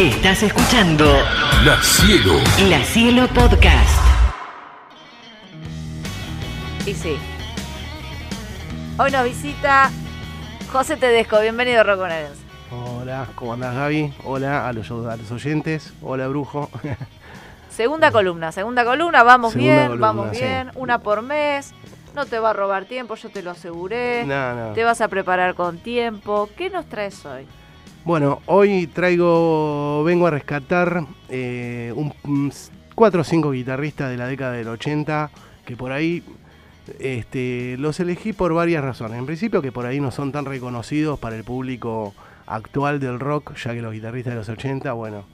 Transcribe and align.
Estás 0.00 0.42
escuchando 0.42 1.04
La 1.62 1.76
Cielo. 1.82 2.32
La 2.70 2.82
Cielo 2.82 3.28
Podcast. 3.34 4.00
Y 6.86 6.94
sí. 6.94 7.18
Hoy 8.96 9.10
nos 9.10 9.24
visita 9.24 9.90
José 10.72 10.96
Tedesco. 10.96 11.38
Bienvenido, 11.42 11.84
Roconeros. 11.84 12.38
Hola, 12.70 13.26
¿cómo 13.34 13.52
andás 13.52 13.74
Gaby? 13.74 14.14
Hola 14.24 14.66
a 14.66 14.72
los, 14.72 14.90
a 14.90 15.18
los 15.18 15.30
oyentes. 15.32 15.92
Hola 16.00 16.28
Brujo. 16.28 16.70
Segunda 17.68 18.10
columna, 18.10 18.52
segunda 18.52 18.86
columna. 18.86 19.22
Vamos 19.22 19.52
Segunda 19.52 19.74
bien, 19.74 19.86
columna, 19.88 20.06
vamos 20.06 20.28
sí. 20.32 20.42
bien. 20.42 20.70
Una 20.76 21.00
por 21.00 21.20
mes. 21.20 21.74
No 22.14 22.24
te 22.24 22.38
va 22.38 22.50
a 22.50 22.52
robar 22.54 22.86
tiempo, 22.86 23.16
yo 23.16 23.28
te 23.28 23.42
lo 23.42 23.50
aseguré. 23.50 24.24
No, 24.24 24.54
no. 24.54 24.72
Te 24.72 24.82
vas 24.82 25.02
a 25.02 25.08
preparar 25.08 25.54
con 25.54 25.76
tiempo. 25.76 26.48
¿Qué 26.56 26.70
nos 26.70 26.86
traes 26.86 27.22
hoy? 27.26 27.46
Bueno, 28.04 28.40
hoy 28.46 28.86
traigo, 28.86 30.02
vengo 30.04 30.26
a 30.26 30.30
rescatar 30.30 31.04
eh, 31.28 31.92
un, 31.94 32.12
un 32.24 32.52
cuatro 32.94 33.20
o 33.20 33.24
cinco 33.24 33.50
guitarristas 33.52 34.10
de 34.10 34.16
la 34.16 34.26
década 34.26 34.52
del 34.52 34.68
80 34.68 35.30
que 35.66 35.76
por 35.76 35.92
ahí 35.92 36.22
este, 36.98 37.76
los 37.78 38.00
elegí 38.00 38.32
por 38.32 38.54
varias 38.54 38.82
razones. 38.82 39.18
En 39.18 39.26
principio 39.26 39.60
que 39.62 39.70
por 39.70 39.86
ahí 39.86 40.00
no 40.00 40.10
son 40.10 40.32
tan 40.32 40.44
reconocidos 40.46 41.18
para 41.18 41.36
el 41.36 41.44
público 41.44 42.14
actual 42.46 42.98
del 43.00 43.20
rock, 43.20 43.54
ya 43.56 43.74
que 43.74 43.82
los 43.82 43.92
guitarristas 43.92 44.32
de 44.32 44.38
los 44.38 44.48
80, 44.48 44.92
bueno, 44.94 45.24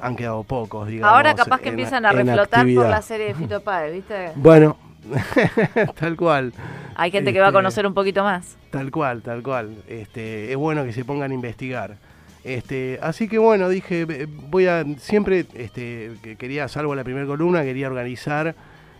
han 0.00 0.16
quedado 0.16 0.42
pocos, 0.42 0.88
digamos. 0.88 1.14
Ahora 1.16 1.34
capaz 1.34 1.60
que 1.60 1.68
en- 1.68 1.74
empiezan 1.74 2.04
a 2.06 2.12
reflotar 2.12 2.66
por 2.74 2.88
la 2.90 3.02
serie 3.02 3.26
de 3.28 3.34
Fito 3.34 3.60
Páez, 3.62 3.92
¿viste? 3.94 4.32
Bueno, 4.34 4.76
tal 5.98 6.16
cual. 6.16 6.52
Hay 6.96 7.10
gente 7.10 7.32
que 7.32 7.40
va 7.40 7.46
a 7.46 7.48
Este, 7.48 7.58
conocer 7.58 7.86
un 7.86 7.94
poquito 7.94 8.22
más. 8.22 8.56
Tal 8.70 8.90
cual, 8.90 9.22
tal 9.22 9.42
cual. 9.42 9.76
Este, 9.88 10.50
es 10.50 10.56
bueno 10.56 10.84
que 10.84 10.92
se 10.92 11.04
pongan 11.04 11.30
a 11.30 11.34
investigar. 11.34 11.96
Este, 12.44 12.98
así 13.02 13.28
que 13.28 13.38
bueno, 13.38 13.68
dije, 13.68 14.06
voy 14.48 14.66
a 14.66 14.84
siempre 14.98 15.44
este, 15.54 16.12
que 16.22 16.36
quería, 16.36 16.68
salvo 16.68 16.94
la 16.94 17.04
primera 17.04 17.26
columna, 17.26 17.62
quería 17.62 17.86
organizar 17.86 18.54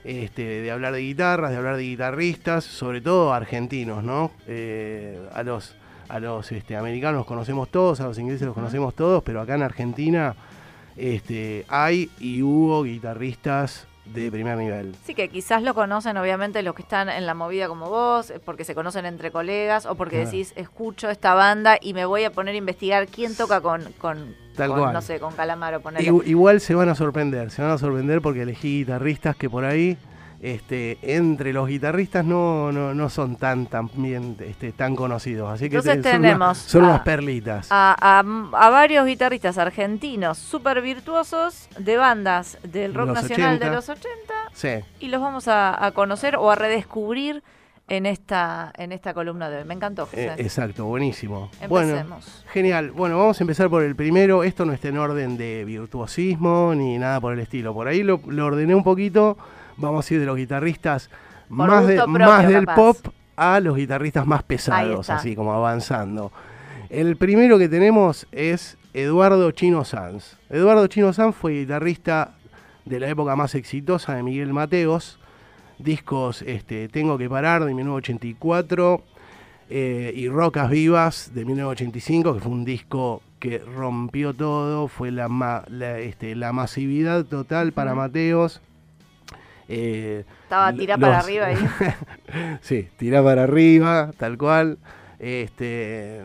este, 0.04 0.42
de 0.62 0.70
hablar 0.70 0.92
de 0.92 1.00
guitarras, 1.00 1.50
de 1.50 1.56
hablar 1.56 1.76
de 1.76 1.84
guitarristas, 1.84 2.64
sobre 2.64 3.00
todo 3.00 3.32
argentinos, 3.32 4.04
¿no? 4.04 4.30
Eh, 4.46 5.18
a 5.32 5.42
los 5.42 5.76
a 6.08 6.18
los 6.18 6.50
este, 6.50 6.76
americanos 6.76 7.18
los 7.18 7.26
conocemos 7.26 7.68
todos, 7.70 8.00
a 8.00 8.04
los 8.04 8.18
ingleses 8.18 8.44
los 8.44 8.54
conocemos 8.54 8.94
todos, 8.96 9.22
pero 9.22 9.40
acá 9.40 9.54
en 9.54 9.62
Argentina 9.62 10.34
este, 10.96 11.64
hay 11.68 12.10
y 12.18 12.42
hubo 12.42 12.82
guitarristas 12.82 13.86
de 14.12 14.30
primer 14.30 14.56
nivel. 14.58 14.94
Sí, 15.04 15.14
que 15.14 15.28
quizás 15.28 15.62
lo 15.62 15.74
conocen, 15.74 16.16
obviamente, 16.16 16.62
los 16.62 16.74
que 16.74 16.82
están 16.82 17.08
en 17.08 17.26
la 17.26 17.34
movida 17.34 17.68
como 17.68 17.88
vos, 17.88 18.30
eh, 18.30 18.40
porque 18.44 18.64
se 18.64 18.74
conocen 18.74 19.06
entre 19.06 19.30
colegas, 19.30 19.86
o 19.86 19.94
porque 19.94 20.16
Claro. 20.16 20.30
decís, 20.30 20.52
escucho 20.56 21.08
esta 21.10 21.34
banda 21.34 21.78
y 21.80 21.94
me 21.94 22.04
voy 22.04 22.24
a 22.24 22.30
poner 22.32 22.54
a 22.54 22.58
investigar 22.58 23.06
quién 23.06 23.36
toca 23.36 23.60
con, 23.60 23.82
con, 23.98 24.34
Tal 24.56 24.68
con, 24.70 24.78
cual. 24.80 24.92
no 24.92 25.00
sé, 25.02 25.20
con 25.20 25.32
Calamaro, 25.34 25.80
ponerle. 25.80 26.10
Igual 26.26 26.60
se 26.60 26.74
van 26.74 26.88
a 26.88 26.94
sorprender, 26.94 27.50
se 27.50 27.62
van 27.62 27.70
a 27.70 27.78
sorprender 27.78 28.20
porque 28.20 28.42
elegí 28.42 28.80
guitarristas 28.80 29.36
que 29.36 29.48
por 29.48 29.64
ahí, 29.64 29.96
este, 30.42 30.98
entre 31.02 31.52
los 31.52 31.68
guitarristas 31.68 32.24
no, 32.24 32.72
no, 32.72 32.94
no 32.94 33.10
son 33.10 33.36
tan, 33.36 33.66
tan 33.66 33.90
bien, 33.94 34.36
este, 34.40 34.72
tan 34.72 34.96
conocidos. 34.96 35.50
Así 35.52 35.68
que 35.68 35.76
Entonces 35.76 36.02
te- 36.02 36.12
son, 36.12 36.22
tenemos 36.22 36.56
son 36.58 36.84
a- 36.84 36.88
unas 36.88 37.00
perlitas. 37.02 37.68
A, 37.70 37.94
a- 38.00 38.66
a 38.66 38.70
varios 38.70 39.04
guitarristas 39.06 39.58
argentinos 39.58 40.38
súper 40.38 40.80
virtuosos 40.80 41.68
de 41.78 41.96
bandas 41.98 42.56
del 42.62 42.94
rock 42.94 43.08
Los 43.08 43.22
nacional 43.22 43.56
80. 43.56 43.68
de 43.68 43.74
los 43.76 43.88
80 43.88 44.08
Sí, 44.52 44.68
y 45.00 45.08
los 45.08 45.20
vamos 45.20 45.46
a, 45.46 45.90
conocer 45.94 46.36
o 46.36 46.50
a 46.50 46.54
redescubrir 46.54 47.42
en 47.88 48.06
esta, 48.06 48.72
en 48.76 48.92
esta 48.92 49.12
columna 49.12 49.50
de 49.50 49.58
hoy. 49.58 49.64
Me 49.64 49.74
encantó, 49.74 50.06
José. 50.06 50.26
eh, 50.28 50.34
exacto, 50.38 50.84
buenísimo. 50.86 51.50
Bueno, 51.68 51.88
Empecemos. 51.90 52.44
genial. 52.52 52.92
Bueno, 52.92 53.18
vamos 53.18 53.38
a 53.40 53.44
empezar 53.44 53.68
por 53.68 53.82
el 53.82 53.94
primero. 53.96 54.42
Esto 54.44 54.64
no 54.64 54.72
está 54.72 54.88
en 54.88 54.98
orden 54.98 55.36
de 55.36 55.64
virtuosismo 55.66 56.72
ni 56.74 56.98
nada 56.98 57.20
por 57.20 57.32
el 57.34 57.40
estilo. 57.40 57.74
Por 57.74 57.88
ahí 57.88 58.02
lo, 58.02 58.20
lo 58.26 58.46
ordené 58.46 58.74
un 58.74 58.84
poquito. 58.84 59.36
Vamos 59.80 60.10
a 60.10 60.14
ir 60.14 60.20
de 60.20 60.26
los 60.26 60.36
guitarristas 60.36 61.10
Por 61.48 61.56
más, 61.68 61.86
de- 61.86 61.94
gusto 61.96 62.12
propio, 62.12 62.26
más 62.26 62.46
del 62.48 62.64
capaz. 62.66 62.74
pop 62.76 62.96
a 63.36 63.60
los 63.60 63.76
guitarristas 63.76 64.26
más 64.26 64.42
pesados, 64.42 65.08
así 65.10 65.34
como 65.34 65.52
avanzando. 65.52 66.30
El 66.90 67.16
primero 67.16 67.58
que 67.58 67.68
tenemos 67.68 68.26
es 68.32 68.76
Eduardo 68.92 69.50
Chino 69.52 69.84
Sanz. 69.84 70.36
Eduardo 70.50 70.86
Chino 70.88 71.12
Sanz 71.12 71.34
fue 71.36 71.52
guitarrista 71.60 72.34
de 72.84 73.00
la 73.00 73.08
época 73.08 73.36
más 73.36 73.54
exitosa 73.54 74.14
de 74.14 74.22
Miguel 74.22 74.52
Mateos. 74.52 75.18
Discos 75.78 76.42
este, 76.42 76.88
Tengo 76.88 77.16
que 77.16 77.30
parar 77.30 77.64
de 77.64 77.72
1984 77.74 79.02
eh, 79.70 80.12
y 80.14 80.28
Rocas 80.28 80.68
Vivas 80.68 81.30
de 81.32 81.44
1985, 81.44 82.34
que 82.34 82.40
fue 82.40 82.52
un 82.52 82.64
disco 82.64 83.22
que 83.38 83.58
rompió 83.60 84.34
todo, 84.34 84.88
fue 84.88 85.10
la, 85.10 85.28
ma- 85.28 85.64
la, 85.68 85.98
este, 86.00 86.34
la 86.34 86.52
masividad 86.52 87.24
total 87.24 87.72
para 87.72 87.94
Mateos. 87.94 88.60
Eh, 89.72 90.24
Estaba 90.42 90.72
tirá 90.72 90.98
para 90.98 91.20
arriba 91.20 91.46
ahí. 91.46 91.56
sí, 92.60 92.88
tira 92.96 93.22
para 93.22 93.44
arriba, 93.44 94.10
tal 94.18 94.36
cual. 94.36 94.78
Este, 95.20 96.24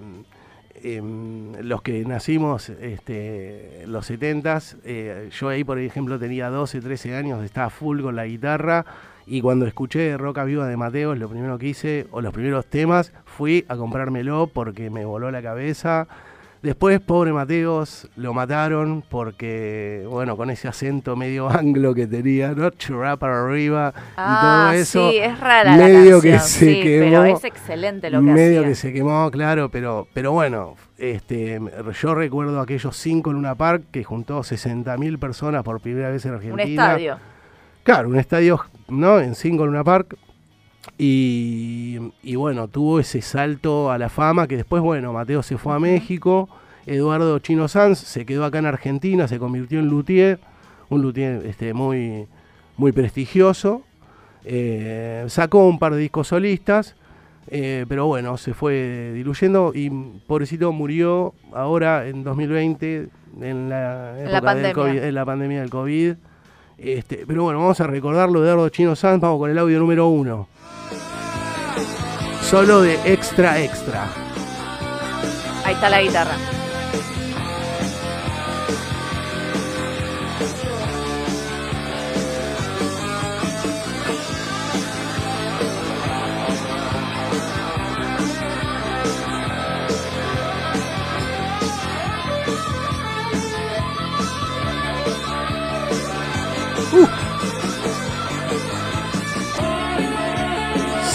em, 0.82 1.54
los 1.62 1.82
que 1.84 2.04
nacimos 2.06 2.70
este, 2.70 3.84
los 3.86 4.10
70s, 4.10 4.78
eh, 4.84 5.30
yo 5.32 5.50
ahí 5.50 5.64
por 5.64 5.78
ejemplo 5.78 6.18
tenía 6.18 6.50
12, 6.50 6.82
13 6.82 7.16
años, 7.16 7.44
estaba 7.44 7.70
full 7.70 8.02
con 8.02 8.16
la 8.16 8.26
guitarra 8.26 8.86
y 9.28 9.42
cuando 9.42 9.66
escuché 9.66 10.18
Roca 10.18 10.44
Viva 10.44 10.68
de 10.68 10.78
Mateos, 10.78 11.18
lo 11.18 11.30
primero 11.30 11.58
que 11.58 11.68
hice, 11.68 12.08
o 12.12 12.22
los 12.22 12.34
primeros 12.34 12.66
temas, 12.68 13.12
fui 13.26 13.66
a 13.68 13.76
comprármelo 13.76 14.48
porque 14.48 14.90
me 14.90 15.04
voló 15.04 15.32
la 15.32 15.42
cabeza. 15.42 16.08
Después, 16.66 17.00
pobre 17.00 17.32
Mateos, 17.32 18.10
lo 18.16 18.34
mataron 18.34 19.04
porque, 19.08 20.04
bueno, 20.10 20.36
con 20.36 20.50
ese 20.50 20.68
acento 20.68 21.16
medio 21.16 21.48
anglo 21.52 21.94
que 21.94 22.08
tenía, 22.08 22.54
¿no? 22.56 22.72
Churra 22.72 23.18
para 23.18 23.44
arriba 23.46 23.94
y 23.96 24.02
Ah, 24.18 24.70
todo 24.72 24.72
eso. 24.82 25.12
sí, 25.12 25.18
es 25.18 25.40
rara 25.40 25.78
medio 25.78 26.16
la 26.16 26.22
que 26.24 26.40
se 26.40 26.48
sí, 26.74 26.82
quemó. 26.82 27.06
pero 27.22 27.26
es 27.26 27.44
excelente 27.44 28.10
lo 28.10 28.20
que 28.20 28.26
medio 28.26 28.60
hacía. 28.62 28.70
que 28.70 28.76
se 28.76 28.94
quemó, 28.94 29.30
claro, 29.30 29.70
pero, 29.70 30.08
pero 30.12 30.32
bueno, 30.32 30.74
este, 30.98 31.62
yo 32.02 32.16
recuerdo 32.16 32.60
aquellos 32.60 32.98
cinco 32.98 33.30
en 33.30 33.36
Luna 33.36 33.54
Park 33.54 33.84
que 33.92 34.04
juntó 34.04 34.40
60.000 34.40 35.20
personas 35.20 35.64
por 35.64 35.80
primera 35.80 36.10
vez 36.10 36.26
en 36.26 36.32
Un 36.32 36.38
Argentina. 36.38 36.84
estadio. 36.86 37.18
Claro, 37.84 38.10
un 38.10 38.18
estadio, 38.18 38.60
¿no? 38.88 39.20
En 39.20 39.36
cinco 39.36 39.68
Luna 39.68 39.84
Park. 39.84 40.18
Y, 40.98 41.98
y 42.24 42.36
bueno, 42.36 42.68
tuvo 42.68 43.00
ese 43.00 43.22
salto 43.22 43.92
a 43.92 43.98
la 43.98 44.10
fama 44.10 44.48
que 44.48 44.58
después, 44.58 44.82
bueno, 44.82 45.14
Mateo 45.14 45.44
se 45.44 45.58
fue 45.58 45.76
a 45.76 45.80
México, 45.80 46.50
Eduardo 46.86 47.40
Chino 47.40 47.68
Sanz 47.68 48.00
se 48.00 48.26
quedó 48.26 48.46
acá 48.46 48.60
en 48.60 48.68
Argentina, 48.68 49.28
se 49.28 49.40
convirtió 49.40 49.80
en 49.80 49.88
luthier, 49.88 50.40
un 50.90 51.02
luthier 51.02 51.46
este, 51.46 51.74
muy, 51.74 52.28
muy 52.78 52.92
prestigioso. 52.92 53.82
Eh, 54.44 55.26
sacó 55.28 55.68
un 55.68 55.80
par 55.80 55.94
de 55.94 56.00
discos 56.00 56.28
solistas, 56.28 56.96
eh, 57.48 57.86
pero 57.90 58.06
bueno, 58.06 58.38
se 58.38 58.54
fue 58.54 59.12
diluyendo 59.16 59.72
y 59.74 59.90
pobrecito 60.28 60.72
murió 60.72 61.34
ahora 61.52 62.08
en 62.08 62.24
2020 62.24 63.10
en 63.42 63.70
la, 63.70 64.14
la 64.14 64.20
época 64.20 64.32
del 64.32 64.42
pandemia. 64.42 64.74
COVID, 64.74 65.04
en 65.04 65.16
la 65.16 65.26
pandemia 65.26 65.62
del 65.62 65.70
COVID. 65.70 66.14
Este, 66.78 67.24
pero 67.26 67.44
bueno, 67.44 67.60
vamos 67.60 67.80
a 67.80 67.88
recordarlo 67.88 68.42
de 68.42 68.48
Eduardo 68.48 68.70
Chino 68.70 68.96
Sanz, 68.96 69.22
vamos 69.22 69.40
con 69.40 69.50
el 69.50 69.58
audio 69.58 69.80
número 69.80 70.08
uno. 70.08 70.48
Solo 72.50 72.82
de 72.82 72.94
extra 73.12 73.60
extra. 73.60 74.08
Ahí 75.66 75.74
está 75.74 75.90
la 75.90 76.02
guitarra. 76.02 76.36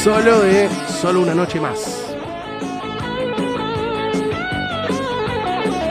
Solo 0.03 0.41
de 0.41 0.69
solo 1.01 1.21
una 1.21 1.35
noche 1.35 1.61
más. 1.61 2.07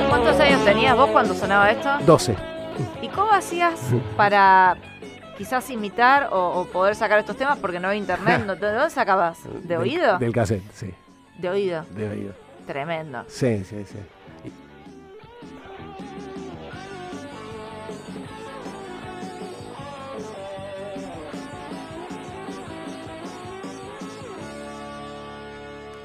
¿Cuántos 0.09 0.39
años 0.39 0.63
tenías 0.65 0.95
vos 0.97 1.09
cuando 1.11 1.33
sonaba 1.33 1.69
esto? 1.71 1.89
12. 2.05 2.35
¿Y 3.01 3.07
cómo 3.09 3.31
hacías 3.31 3.79
para 4.17 4.77
quizás 5.37 5.69
imitar 5.69 6.29
o, 6.31 6.61
o 6.61 6.65
poder 6.65 6.95
sacar 6.95 7.19
estos 7.19 7.35
temas? 7.37 7.57
Porque 7.59 7.79
no 7.79 7.87
hay 7.89 7.97
internet. 7.99 8.43
¿no? 8.45 8.55
¿De 8.55 8.71
dónde 8.73 8.89
sacabas? 8.89 9.43
¿De 9.43 9.59
Del- 9.67 9.77
oído? 9.79 10.17
Del 10.17 10.33
cassette, 10.33 10.63
sí. 10.73 10.93
De 11.37 11.49
oído. 11.49 11.85
De 11.91 12.09
oído. 12.09 12.33
Tremendo. 12.65 13.23
Sí, 13.27 13.63
sí, 13.63 13.85
sí. 13.85 13.97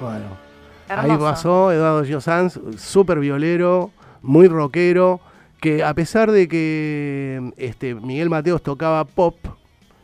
Bueno, 0.01 0.25
ahí 0.89 1.17
pasó 1.19 1.73
Eduardo 1.73 2.05
Gio 2.05 2.21
Sanz, 2.21 2.59
súper 2.77 3.19
violero, 3.21 3.91
muy 4.23 4.49
rockero, 4.49 5.21
que 5.61 5.83
a 5.83 5.95
pesar 5.95 6.31
de 6.31 6.49
que 6.49 7.53
este, 7.57 7.95
Miguel 7.95 8.29
Mateos 8.31 8.63
tocaba 8.63 9.05
pop, 9.05 9.37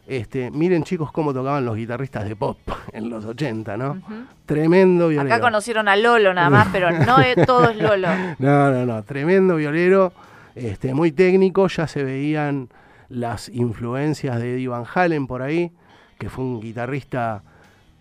este, 0.06 0.50
miren 0.50 0.82
chicos 0.84 1.12
cómo 1.12 1.32
tocaban 1.34 1.64
los 1.64 1.76
guitarristas 1.76 2.24
de 2.28 2.34
pop 2.36 2.58
en 2.92 3.10
los 3.10 3.24
80, 3.24 3.76
¿no? 3.76 4.00
Tremendo 4.46 5.08
violero. 5.08 5.34
Acá 5.34 5.42
conocieron 5.42 5.88
a 5.88 5.96
Lolo 5.96 6.32
nada 6.34 6.50
más, 6.50 6.68
pero 6.72 6.90
no 6.90 7.18
es- 7.20 7.46
todo 7.46 7.70
es 7.70 7.76
Lolo. 7.76 8.08
No, 8.38 8.70
no, 8.70 8.86
no, 8.86 9.02
tremendo 9.02 9.56
violero, 9.56 10.12
este, 10.54 10.94
muy 10.94 11.12
técnico, 11.12 11.66
ya 11.68 11.86
se 11.86 12.02
veían 12.04 12.68
las 13.08 13.48
influencias 13.48 14.40
de 14.40 14.54
Eddie 14.54 14.68
Van 14.68 14.84
Halen 14.94 15.26
por 15.26 15.42
ahí, 15.42 15.72
que 16.18 16.28
fue 16.30 16.44
un 16.44 16.60
guitarrista 16.60 17.42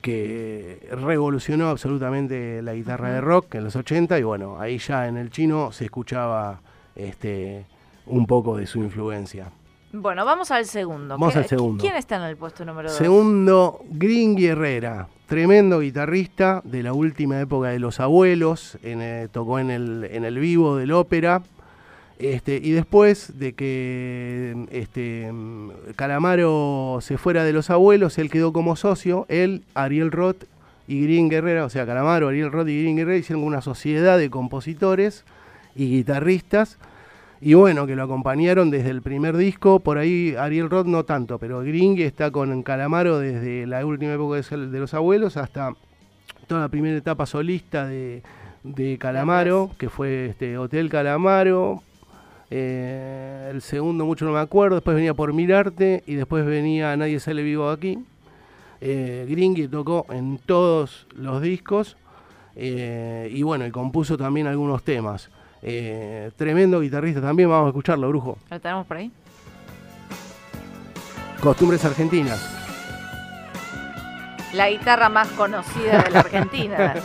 que 0.02 0.88
revolucionó 0.92 1.70
absolutamente 1.70 2.62
la 2.62 2.74
guitarra 2.74 3.12
de 3.12 3.22
rock 3.22 3.56
en 3.56 3.66
los 3.66 3.76
80 3.76 4.18
y 4.20 4.24
bueno, 4.24 4.60
ahí 4.60 4.78
ya 4.78 5.08
en 5.08 5.18
el 5.18 5.30
chino 5.30 5.72
se 5.72 5.86
escuchaba 5.86 6.62
este, 6.96 7.66
un 8.06 8.26
poco 8.26 8.58
de 8.58 8.66
su 8.66 8.80
influencia. 8.80 9.52
Bueno, 9.92 10.24
vamos 10.24 10.52
al 10.52 10.66
segundo. 10.66 11.16
Vamos 11.18 11.34
¿Qué- 11.34 11.40
al 11.40 11.46
segundo. 11.48 11.82
¿Quién 11.82 11.96
está 11.96 12.18
en 12.18 12.24
el 12.24 12.38
puesto 12.38 12.64
número 12.64 12.90
dos? 12.90 12.98
Segundo, 12.98 13.82
Green 13.90 14.38
Herrera, 14.38 15.08
tremendo 15.28 15.80
guitarrista 15.80 16.62
de 16.64 16.84
la 16.84 16.94
última 16.94 17.40
época 17.42 17.70
de 17.70 17.80
los 17.80 18.00
abuelos, 18.00 18.78
en, 18.84 19.02
eh, 19.02 19.28
tocó 19.32 19.58
en 19.60 19.72
el, 19.72 20.08
en 20.12 20.26
el 20.26 20.38
vivo 20.40 20.76
del 20.78 20.92
ópera. 20.92 21.42
Este, 22.20 22.60
y 22.62 22.72
después 22.72 23.40
de 23.40 23.54
que 23.54 24.68
este, 24.72 25.32
Calamaro 25.96 27.00
se 27.02 27.18
fuera 27.18 27.46
de 27.46 27.54
los 27.54 27.70
abuelos, 27.70 28.18
él 28.18 28.30
quedó 28.30 28.52
como 28.52 28.76
socio, 28.76 29.26
él, 29.30 29.64
Ariel 29.74 30.12
Roth 30.12 30.44
y 30.86 31.02
Green 31.02 31.30
Guerrera, 31.30 31.64
o 31.64 31.70
sea, 31.70 31.86
Calamaro, 31.86 32.28
Ariel 32.28 32.52
Roth 32.52 32.68
y 32.68 32.82
Green 32.82 32.98
Guerrera 32.98 33.18
hicieron 33.18 33.46
una 33.46 33.62
sociedad 33.62 34.18
de 34.18 34.30
compositores 34.30 35.24
y 35.76 35.90
guitarristas 35.90 36.78
y 37.42 37.54
bueno, 37.54 37.88
que 37.88 37.96
lo 37.96 38.04
acompañaron 38.04 38.70
desde 38.70 38.90
el 38.90 39.02
primer 39.02 39.38
disco, 39.38 39.80
por 39.80 39.98
ahí 39.98 40.36
Ariel 40.38 40.70
Roth 40.70 40.88
no 40.88 41.06
tanto, 41.06 41.40
pero 41.40 41.62
Gringue 41.62 42.06
está 42.06 42.32
con 42.32 42.64
Calamaro 42.64 43.20
desde 43.20 43.66
la 43.66 43.86
última 43.86 44.14
época 44.14 44.42
de 44.42 44.80
los 44.80 44.94
abuelos 44.94 45.38
hasta 45.38 45.74
toda 46.48 46.62
la 46.62 46.68
primera 46.68 46.98
etapa 46.98 47.26
solista 47.26 47.88
de, 47.88 48.24
de 48.64 48.98
Calamaro, 48.98 49.72
que 49.78 49.88
fue 49.88 50.26
este 50.26 50.58
Hotel 50.58 50.90
Calamaro. 50.90 51.82
Eh, 52.52 53.50
el 53.52 53.62
segundo 53.62 54.06
mucho 54.06 54.26
no 54.26 54.32
me 54.32 54.40
acuerdo, 54.40 54.76
después 54.76 54.96
venía 54.96 55.14
Por 55.14 55.34
Mirarte 55.34 56.04
y 56.08 56.16
después 56.16 56.46
venía 56.46 56.96
Nadie 56.98 57.20
sale 57.20 57.44
vivo 57.44 57.70
aquí. 57.70 58.00
Eh, 58.82 59.28
Gringue 59.30 59.68
tocó 59.68 60.06
en 60.10 60.38
todos 60.38 61.06
los 61.14 61.42
discos 61.42 61.98
eh, 62.56 63.30
y 63.32 63.44
bueno, 63.44 63.66
y 63.66 63.72
compuso 63.72 64.18
también 64.18 64.48
algunos 64.48 64.84
temas. 64.84 65.30
Eh, 65.62 66.32
tremendo 66.38 66.80
guitarrista 66.80 67.22
también, 67.22 67.50
vamos 67.50 67.68
a 67.68 67.70
escucharlo, 67.70 68.10
Brujo. 68.10 68.38
¿Lo 68.50 68.60
tenemos 68.60 68.86
por 68.88 68.98
ahí? 68.98 69.12
Costumbres 71.42 71.84
argentinas. 71.86 72.56
La 74.54 74.70
guitarra 74.70 75.10
más 75.10 75.28
conocida 75.30 76.04
de 76.04 76.12
la 76.12 76.20
Argentina. 76.22 76.96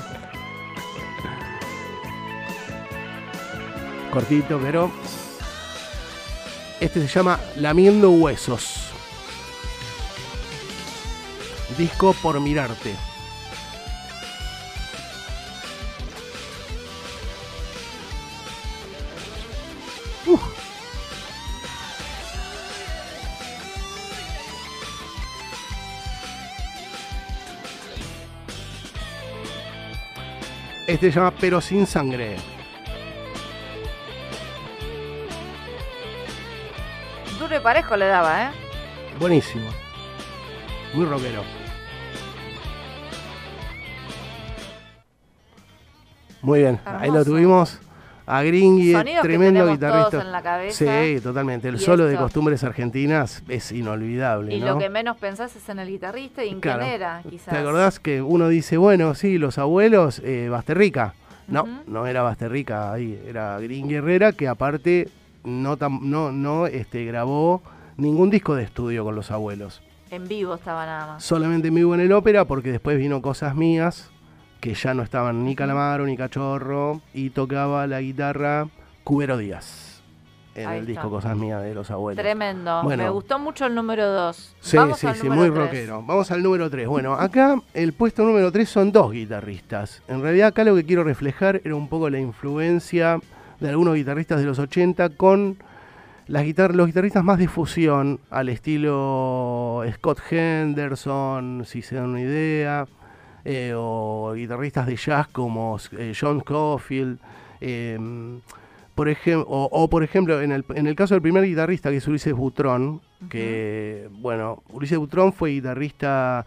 Cortito, 4.13 4.59
pero. 4.63 4.91
Este 6.85 7.01
se 7.01 7.09
llama 7.09 7.41
Lamiendo 7.57 8.11
Huesos. 8.11 8.91
Disco 11.79 12.15
por 12.21 12.39
mirarte. 12.41 12.95
Este 30.87 31.11
se 31.11 31.13
llama 31.13 31.33
Pero 31.41 31.63
sin 31.63 31.87
sangre. 31.87 32.54
Duro 37.45 37.59
y 37.59 37.61
parejo 37.61 37.95
le 37.95 38.07
daba, 38.07 38.45
¿eh? 38.45 38.51
Buenísimo. 39.21 39.67
Muy 40.95 41.05
rockero. 41.05 41.43
Muy 46.41 46.61
bien, 46.61 46.81
ahí 46.87 47.11
lo 47.11 47.23
tuvimos. 47.23 47.79
A 48.27 48.43
Gringy, 48.43 48.95
que 48.95 49.19
tremendo 49.21 49.67
guitarrista. 49.67 50.11
todos 50.11 50.25
en 50.25 50.33
la 50.33 50.41
cabeza. 50.41 51.05
Sí, 51.05 51.21
totalmente. 51.21 51.69
El 51.69 51.79
solo 51.79 52.07
de 52.07 52.17
costumbres 52.17 52.65
argentinas 52.65 53.43
es 53.49 53.73
inolvidable. 53.73 54.55
Y 54.55 54.61
¿no? 54.61 54.69
lo 54.69 54.79
que 54.79 54.89
menos 54.89 55.19
pensás 55.19 55.55
es 55.55 55.69
en 55.69 55.81
el 55.81 55.89
guitarrista 55.89 56.43
y 56.43 56.49
en 56.49 56.61
Claro. 56.61 56.81
quién 56.81 56.93
era, 56.95 57.21
quizás. 57.29 57.53
¿Te 57.53 57.61
acordás 57.61 58.01
que 58.01 58.23
uno 58.23 58.49
dice, 58.49 58.79
bueno, 58.79 59.15
sí, 59.15 59.37
los 59.37 59.59
abuelos, 59.59 60.23
eh, 60.25 60.49
Basterrica? 60.51 61.13
No, 61.47 61.83
no 61.87 62.07
era 62.07 62.23
Basterrica 62.23 62.91
ahí, 62.91 63.23
era 63.29 63.59
Green 63.61 63.91
Herrera, 63.91 64.33
que 64.33 64.49
aparte 64.49 65.11
no, 65.45 65.77
no, 65.77 66.33
no 66.33 66.67
este, 66.67 67.05
grabó 67.05 67.63
ningún 67.97 68.31
disco 68.31 68.55
de 68.55 68.65
estudio 68.65 69.05
con 69.05 69.15
los 69.15 69.31
abuelos. 69.31 69.83
En 70.11 70.29
vivo 70.29 70.55
estaba 70.55 70.87
nada 70.87 71.07
más. 71.15 71.25
solamente 71.25 71.69
en 71.69 71.75
vivo 71.75 71.95
en 71.95 72.01
el 72.01 72.13
ópera 72.13 72.45
porque 72.45 72.71
después 72.71 72.99
vino 72.99 73.21
Cosas 73.23 73.55
Mías, 73.57 74.11
que 74.61 74.75
ya 74.75 74.95
no 74.95 75.03
estaban 75.03 75.45
ni 75.45 75.55
Calamaro 75.57 76.07
ni 76.07 76.17
Cachorro, 76.17 77.01
y 77.13 77.31
tocaba 77.31 77.87
la 77.87 78.01
guitarra 78.01 78.69
Cubero 79.03 79.37
Díaz 79.37 80.03
en 80.55 80.69
Ahí 80.69 80.75
el 80.79 80.83
está. 80.83 80.93
disco 80.93 81.11
Cosas 81.11 81.37
Mías 81.37 81.63
de 81.63 81.75
los 81.75 81.91
abuelos. 81.91 82.23
Tremendo. 82.23 82.83
Bueno. 82.85 83.03
Me 83.03 83.11
gustó 83.11 83.41
mucho 83.41 83.67
el 83.67 83.75
número 83.75 84.07
2. 84.09 84.57
Sí, 84.61 84.77
Vamos 84.77 84.99
sí, 85.01 85.07
al 85.09 85.17
sí, 85.17 85.29
muy 85.29 85.51
tres. 85.51 85.55
rockero. 85.59 86.03
Vamos 86.05 86.31
al 86.31 86.43
número 86.45 86.71
3. 86.71 86.87
Bueno, 86.87 87.15
acá 87.15 87.61
el 87.73 87.93
puesto 87.93 88.23
número 88.25 88.53
3 88.53 88.69
son 88.69 88.93
dos 88.93 89.11
guitarristas. 89.11 90.01
En 90.07 90.23
realidad 90.23 90.49
acá 90.49 90.63
lo 90.63 90.77
que 90.77 90.85
quiero 90.85 91.03
reflejar 91.03 91.61
era 91.65 91.75
un 91.75 91.89
poco 91.89 92.09
la 92.09 92.21
influencia 92.21 93.19
de 93.61 93.69
algunos 93.69 93.95
guitarristas 93.95 94.41
de 94.41 94.47
los 94.47 94.59
80 94.59 95.11
con 95.11 95.59
las 96.27 96.45
guitar 96.45 96.75
los 96.75 96.87
guitarristas 96.87 97.23
más 97.23 97.39
de 97.39 97.49
fusión, 97.49 98.21
al 98.31 98.49
estilo 98.49 99.83
Scott 99.95 100.21
Henderson, 100.31 101.65
si 101.67 101.83
se 101.83 101.97
dan 101.97 102.11
una 102.11 102.21
idea, 102.23 102.87
eh, 103.45 103.75
o 103.77 104.33
guitarristas 104.35 104.87
de 104.87 104.97
jazz 104.97 105.29
como 105.29 105.79
eh, 105.99 106.15
John 106.19 106.41
Scofield. 106.41 107.19
eh, 107.61 107.99
por 108.95 109.09
ejemplo, 109.09 109.47
o, 109.49 109.69
o, 109.73 109.91
por 109.91 110.05
ejemplo, 110.05 110.41
en 110.41 110.53
el, 110.53 110.65
en 110.75 110.87
el 110.87 110.95
caso 110.95 111.15
del 111.15 111.23
primer 111.23 111.45
guitarrista, 111.45 111.91
que 111.91 111.97
es 111.97 112.07
Ulises 112.07 112.33
Butrón, 112.33 113.01
que, 113.29 114.09
bueno, 114.21 114.63
Ulises 114.73 114.99
Butrón 114.99 115.33
fue 115.33 115.51
guitarrista, 115.51 116.47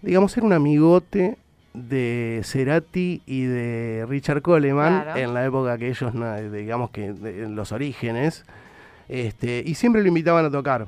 digamos, 0.00 0.34
era 0.36 0.46
un 0.46 0.54
amigote 0.54 1.36
de 1.76 2.40
Cerati 2.44 3.20
y 3.26 3.42
de 3.44 4.06
Richard 4.08 4.40
Coleman 4.42 5.02
Claro. 5.02 5.20
en 5.20 5.34
la 5.34 5.44
época 5.44 5.76
que 5.78 5.88
ellos, 5.88 6.12
digamos 6.52 6.90
que 6.90 7.12
de- 7.12 7.44
en 7.44 7.54
los 7.54 7.70
orígenes, 7.72 8.44
este, 9.08 9.62
y 9.64 9.74
siempre 9.74 10.02
lo 10.02 10.08
invitaban 10.08 10.44
a 10.46 10.50
tocar. 10.50 10.86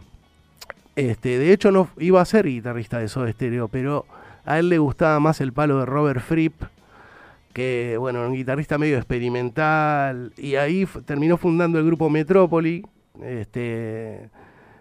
Este, 0.97 1.39
de 1.39 1.53
hecho, 1.53 1.71
no 1.71 1.89
iba 1.99 2.21
a 2.21 2.25
ser 2.25 2.47
guitarrista 2.47 2.99
de 2.99 3.09
Soda 3.09 3.31
Stereo, 3.31 3.69
pero 3.69 4.07
a 4.45 4.59
él 4.59 4.69
le 4.69 4.79
gustaba 4.79 5.21
más 5.21 5.41
el 5.41 5.53
palo 5.53 5.79
de 5.79 5.87
Robert 5.87 6.21
Fripp, 6.21 6.63
que 7.53 7.97
bueno, 7.99 8.27
un 8.27 8.35
guitarrista 8.35 8.79
medio 8.79 8.97
experimental, 8.97 10.33
y 10.37 10.57
ahí 10.57 10.87
terminó 11.05 11.37
fundando 11.37 11.79
el 11.79 11.85
grupo 11.87 12.09
Metrópoli, 12.11 12.85
este, 13.23 14.29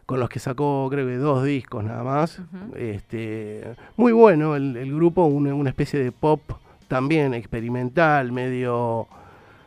con 0.07 0.19
los 0.19 0.29
que 0.29 0.39
sacó 0.39 0.87
creo 0.89 1.05
que 1.05 1.17
dos 1.17 1.43
discos 1.43 1.83
nada 1.83 2.01
más. 2.01 2.41
Este, 2.75 3.75
muy 3.97 4.13
bueno 4.13 4.55
el, 4.55 4.75
el 4.75 4.95
grupo, 4.95 5.25
una, 5.25 5.53
una 5.53 5.69
especie 5.69 5.99
de 5.99 6.11
pop 6.11 6.41
también 6.87 7.33
experimental, 7.33 8.31
medio 8.31 9.07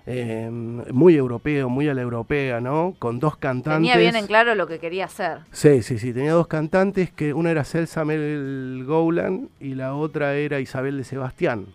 eh, 0.06 0.48
muy 0.50 1.14
europeo, 1.14 1.68
muy 1.68 1.88
a 1.88 1.94
la 1.94 2.00
europea, 2.00 2.58
¿no? 2.60 2.94
Con 2.98 3.20
dos 3.20 3.36
cantantes. 3.36 3.92
Tenía 3.92 3.98
bien 3.98 4.16
en 4.16 4.26
claro 4.26 4.54
lo 4.54 4.66
que 4.66 4.78
quería 4.78 5.04
hacer. 5.04 5.40
Sí, 5.52 5.82
sí, 5.82 5.98
sí. 5.98 6.12
Tenía 6.14 6.32
dos 6.32 6.46
cantantes, 6.46 7.10
que 7.10 7.34
una 7.34 7.50
era 7.50 7.62
Celsa 7.64 8.06
Mel 8.06 8.84
Goulan 8.86 9.50
y 9.60 9.74
la 9.74 9.94
otra 9.94 10.34
era 10.34 10.58
Isabel 10.58 10.96
de 10.96 11.04
Sebastián. 11.04 11.66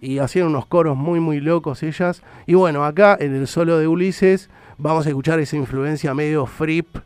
Y 0.00 0.18
hacían 0.18 0.48
unos 0.48 0.66
coros 0.66 0.96
muy, 0.96 1.20
muy 1.20 1.40
locos 1.40 1.84
ellas. 1.84 2.22
Y 2.46 2.54
bueno, 2.54 2.84
acá 2.84 3.16
en 3.20 3.36
el 3.36 3.46
solo 3.46 3.78
de 3.78 3.86
Ulises 3.86 4.50
vamos 4.78 5.06
a 5.06 5.10
escuchar 5.10 5.38
esa 5.38 5.56
influencia 5.56 6.14
medio 6.14 6.46
frip, 6.46 6.96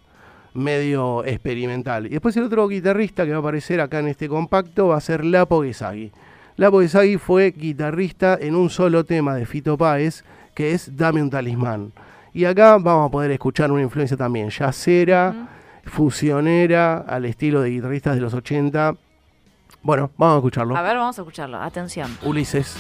medio 0.57 1.25
experimental. 1.25 2.07
Y 2.07 2.11
después 2.11 2.37
el 2.37 2.45
otro 2.45 2.67
guitarrista 2.69 3.25
que 3.25 3.31
va 3.31 3.37
a 3.37 3.41
aparecer 3.41 3.81
acá 3.81 4.01
en 4.01 4.09
este 4.09 4.29
compacto 4.29 4.89
va 4.89 4.97
a 4.97 5.01
ser 5.01 5.25
Lapo 5.25 5.61
Guesagui. 5.61 6.13
Lapo 6.57 6.79
Guesagui 6.79 7.19
fue 7.19 7.53
guitarrista 7.57 8.39
en 8.41 8.57
un 8.57 8.71
solo 8.71 9.05
tema 9.05 9.35
de 9.35 9.47
Fito 9.47 9.77
Páez, 9.77 10.25
que 10.55 10.73
es 10.73 10.97
Dame 10.97 11.23
un 11.23 11.31
talismán. 11.31 11.93
Y 12.33 12.45
acá 12.45 12.79
vamos 12.79 13.09
a 13.09 13.11
poder 13.11 13.31
escuchar 13.31 13.71
una 13.71 13.83
influencia 13.83 14.17
también 14.17 14.51
yacera, 14.51 15.49
fusionera, 15.85 16.99
al 16.99 17.25
estilo 17.25 17.61
de 17.61 17.71
guitarristas 17.71 18.15
de 18.15 18.21
los 18.21 18.35
80. 18.35 18.95
Bueno, 19.83 20.11
vamos 20.17 20.35
a 20.35 20.39
escucharlo. 20.39 20.77
A 20.77 20.83
ver, 20.83 20.97
vamos 20.97 21.19
a 21.19 21.23
escucharlo. 21.23 21.59
Atención. 21.59 22.17
Ulises. 22.23 22.77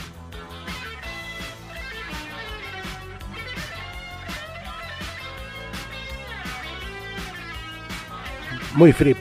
Muy 8.76 8.92
frip. 8.92 9.16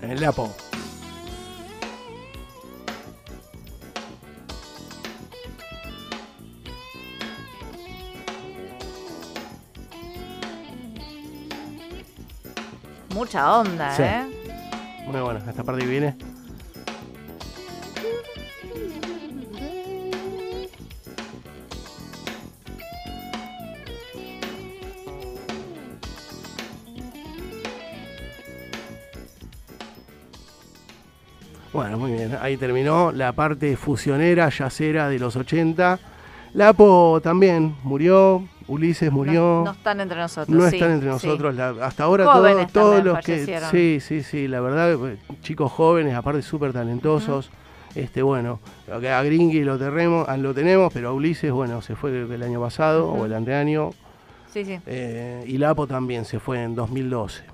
El. 0.00 0.71
Mucha 13.22 13.60
onda, 13.60 13.94
Sí. 13.94 14.02
¿eh? 14.02 14.24
Muy 15.06 15.20
bueno, 15.20 15.38
esta 15.48 15.62
parte 15.62 15.82
que 15.84 15.88
viene. 15.88 16.16
Bueno, 31.72 31.96
muy 31.98 32.12
bien. 32.12 32.36
Ahí 32.40 32.56
terminó 32.56 33.12
la 33.12 33.32
parte 33.32 33.76
fusionera, 33.76 34.48
yacera 34.50 35.08
de 35.08 35.18
los 35.18 35.36
80. 35.36 35.98
Lapo 36.54 37.20
también 37.22 37.76
murió. 37.82 38.46
Ulises 38.72 39.12
murió. 39.12 39.40
No, 39.40 39.64
no 39.64 39.70
están 39.72 40.00
entre 40.00 40.18
nosotros. 40.18 40.56
No 40.56 40.68
sí, 40.68 40.76
están 40.76 40.92
entre 40.92 41.08
sí. 41.08 41.26
nosotros. 41.26 41.54
la- 41.54 41.74
hasta 41.86 42.04
ahora 42.04 42.24
todo- 42.24 42.66
todos 42.72 43.04
los 43.04 43.18
que. 43.20 43.60
Sí, 43.70 44.00
sí, 44.00 44.22
sí. 44.22 44.48
La 44.48 44.60
verdad, 44.60 44.96
chicos 45.42 45.70
jóvenes, 45.70 46.14
aparte 46.14 46.42
súper 46.42 46.72
talentosos. 46.72 47.50
Este, 47.94 48.22
bueno, 48.22 48.58
a 48.90 49.22
Gringy 49.22 49.62
lo, 49.64 49.78
terremo- 49.78 50.24
ah, 50.26 50.38
lo 50.38 50.54
tenemos, 50.54 50.90
pero 50.94 51.10
a 51.10 51.12
Ulises, 51.12 51.52
bueno, 51.52 51.82
se 51.82 51.94
fue 51.94 52.10
el 52.22 52.42
año 52.42 52.58
pasado 52.60 53.08
o 53.10 53.26
el 53.26 53.34
anteaño. 53.34 53.90
Sí, 54.50 54.64
sí. 54.64 54.78
eh, 54.86 55.44
y 55.46 55.58
Lapo 55.58 55.86
también 55.86 56.24
se 56.24 56.38
fue 56.38 56.62
en 56.62 56.74
2012. 56.74 57.44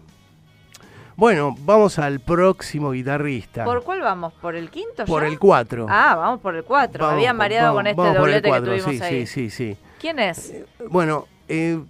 Bueno, 1.17 1.57
vamos 1.61 1.99
al 1.99 2.21
próximo 2.21 2.93
guitarrista. 2.93 3.65
¿Por 3.65 3.83
cuál 3.83 4.01
vamos? 4.01 4.33
¿por 4.35 4.55
el 4.55 4.71
quinto 4.71 5.05
Por 5.05 5.23
ya? 5.23 5.29
el 5.29 5.39
4. 5.39 5.87
Ah, 5.89 6.15
vamos 6.17 6.41
por 6.41 6.55
el 6.55 6.63
4. 6.63 7.05
Me 7.09 7.13
había 7.15 7.33
mareado 7.33 7.75
con 7.75 7.87
este 7.89 8.01
doblete 8.15 8.51
que 8.53 8.61
tuvimos 8.61 8.83
sí, 8.97 9.03
ahí. 9.03 9.27
Sí, 9.27 9.51
sí, 9.51 9.51
sí. 9.51 9.77
¿Quién 9.99 10.19
es? 10.19 10.55
Bueno, 10.91 11.27
eh, 11.49 11.81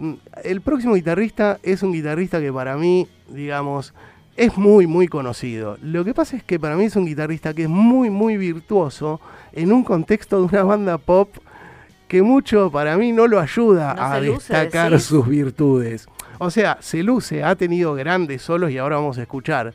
el 0.44 0.60
próximo 0.60 0.94
guitarrista 0.94 1.58
es 1.62 1.82
un 1.82 1.92
guitarrista 1.92 2.40
que 2.40 2.52
para 2.52 2.76
mí, 2.76 3.08
digamos, 3.28 3.92
es 4.36 4.56
muy, 4.56 4.86
muy 4.86 5.08
conocido. 5.08 5.76
Lo 5.82 6.04
que 6.04 6.14
pasa 6.14 6.36
es 6.36 6.42
que 6.44 6.60
para 6.60 6.76
mí 6.76 6.84
es 6.84 6.96
un 6.96 7.06
guitarrista 7.06 7.52
que 7.54 7.64
es 7.64 7.68
muy, 7.68 8.08
muy 8.08 8.36
virtuoso 8.36 9.20
en 9.52 9.72
un 9.72 9.82
contexto 9.84 10.38
de 10.38 10.44
una 10.44 10.62
banda 10.62 10.96
pop 10.98 11.36
que 12.06 12.22
mucho 12.22 12.70
para 12.70 12.96
mí 12.96 13.12
no 13.12 13.26
lo 13.26 13.38
ayuda 13.38 13.94
No 13.94 14.02
a 14.02 14.20
luce, 14.20 14.52
destacar 14.54 14.92
decís. 14.92 15.06
sus 15.06 15.26
virtudes. 15.28 16.06
O 16.38 16.50
sea, 16.50 16.78
se 16.80 17.02
luce, 17.02 17.42
ha 17.42 17.56
tenido 17.56 17.94
grandes 17.94 18.42
solos 18.42 18.70
y 18.70 18.78
ahora 18.78 18.96
vamos 18.96 19.18
a 19.18 19.22
escuchar. 19.22 19.74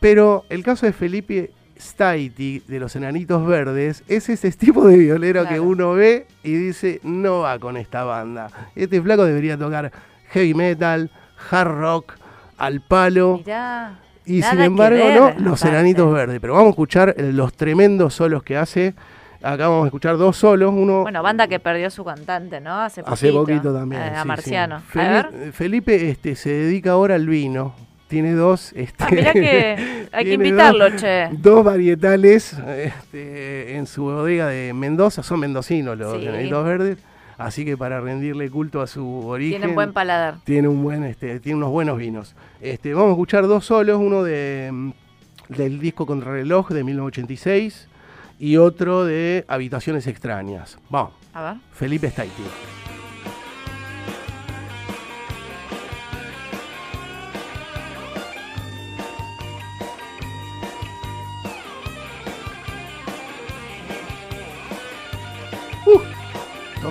Pero 0.00 0.44
el 0.48 0.64
caso 0.64 0.86
de 0.86 0.92
Felipe 0.92 1.52
Staiti 1.82 2.62
de 2.66 2.78
los 2.80 2.94
Enanitos 2.96 3.46
Verdes 3.46 4.04
es 4.08 4.28
ese 4.28 4.50
tipo 4.52 4.86
de 4.86 4.96
violero 4.96 5.46
que 5.46 5.60
uno 5.60 5.92
ve 5.92 6.26
y 6.42 6.52
dice, 6.54 7.00
no 7.02 7.40
va 7.40 7.58
con 7.58 7.76
esta 7.76 8.04
banda. 8.04 8.48
Este 8.74 9.00
flaco 9.02 9.24
debería 9.24 9.56
tocar 9.58 9.90
heavy 10.30 10.54
metal, 10.54 11.10
hard 11.50 11.68
rock, 11.68 12.12
al 12.58 12.80
palo. 12.80 13.38
Mirá. 13.44 13.98
Y 14.24 14.40
sin 14.42 14.60
embargo, 14.60 14.98
ver, 15.04 15.20
no, 15.40 15.50
los. 15.50 15.64
Enanitos 15.64 16.12
Verdes. 16.14 16.38
Pero 16.40 16.52
vamos 16.54 16.68
a 16.68 16.70
escuchar 16.70 17.14
los 17.18 17.52
tremendos 17.54 18.14
solos 18.14 18.42
que 18.44 18.56
hace. 18.56 18.94
Acá 19.42 19.66
vamos 19.66 19.82
a 19.82 19.86
escuchar 19.88 20.16
dos 20.16 20.36
solos. 20.36 20.72
Uno 20.72 21.02
Bueno, 21.02 21.20
banda 21.24 21.48
que 21.48 21.58
perdió 21.58 21.90
su 21.90 22.04
cantante, 22.04 22.60
¿no? 22.60 22.80
Hace 22.80 23.02
poquito. 23.02 23.12
Hace 23.14 23.32
poquito 23.32 23.74
también. 23.74 24.00
eh, 24.00 24.10
sí, 24.10 24.14
a 24.16 24.22
sí. 24.22 24.28
Marciano. 24.28 24.76
A 24.76 24.80
Feli- 24.80 25.30
ver. 25.32 25.52
Felipe 25.52 26.08
este, 26.10 26.36
se 26.36 26.50
dedica 26.50 26.92
ahora 26.92 27.16
al 27.16 27.26
vino. 27.26 27.74
Tiene 28.12 28.32
dos. 28.34 28.72
Este, 28.74 29.04
Ah, 29.04 29.08
mirá 29.10 29.32
que 29.32 30.08
hay 30.12 30.24
que 30.24 30.30
tiene 30.30 30.48
invitarlo, 30.48 30.90
dos- 30.90 31.00
che. 31.00 31.28
Dos 31.32 31.64
varietales 31.64 32.52
este, 32.76 33.76
en 33.76 33.86
su 33.86 34.02
bodega 34.04 34.48
de 34.48 34.74
Mendoza. 34.74 35.22
Son 35.22 35.40
mendocinos 35.40 35.96
los 35.96 36.20
Sí. 36.20 36.28
Verdes. 36.28 36.98
Así 37.38 37.64
que 37.64 37.78
para 37.78 38.00
rendirle 38.02 38.50
culto 38.50 38.82
a 38.82 38.86
su 38.86 39.26
origen. 39.26 39.60
Tienen 39.60 39.74
buen 39.74 39.92
paladar. 39.94 40.36
tiene 40.44 40.68
un 40.68 40.82
buen 40.82 41.04
este 41.04 41.40
tiene 41.40 41.56
unos 41.56 41.70
buenos 41.70 41.96
vinos 41.96 42.34
este 42.60 42.92
vamos 42.92 43.08
a 43.08 43.12
escuchar 43.12 43.46
dos 43.46 43.64
solos 43.64 43.98
uno 43.98 44.22
de 44.22 44.68
mm, 44.70 44.90
del 45.48 45.80
disco 45.80 46.04
Contrarreloj 46.04 46.68
de 46.70 46.84
1986 46.84 47.88
y 48.38 48.58
otro 48.58 49.04
de 49.06 49.44
Habitaciones 49.48 50.06
extrañas 50.06 50.78
vamos 50.90 51.14
A 51.32 51.42
ver. 51.42 51.54
Felipe 51.72 52.10
Staiti 52.10 52.42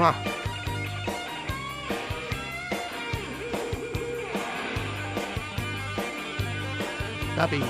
Tomá. 0.01 0.15
Tapping. 7.35 7.63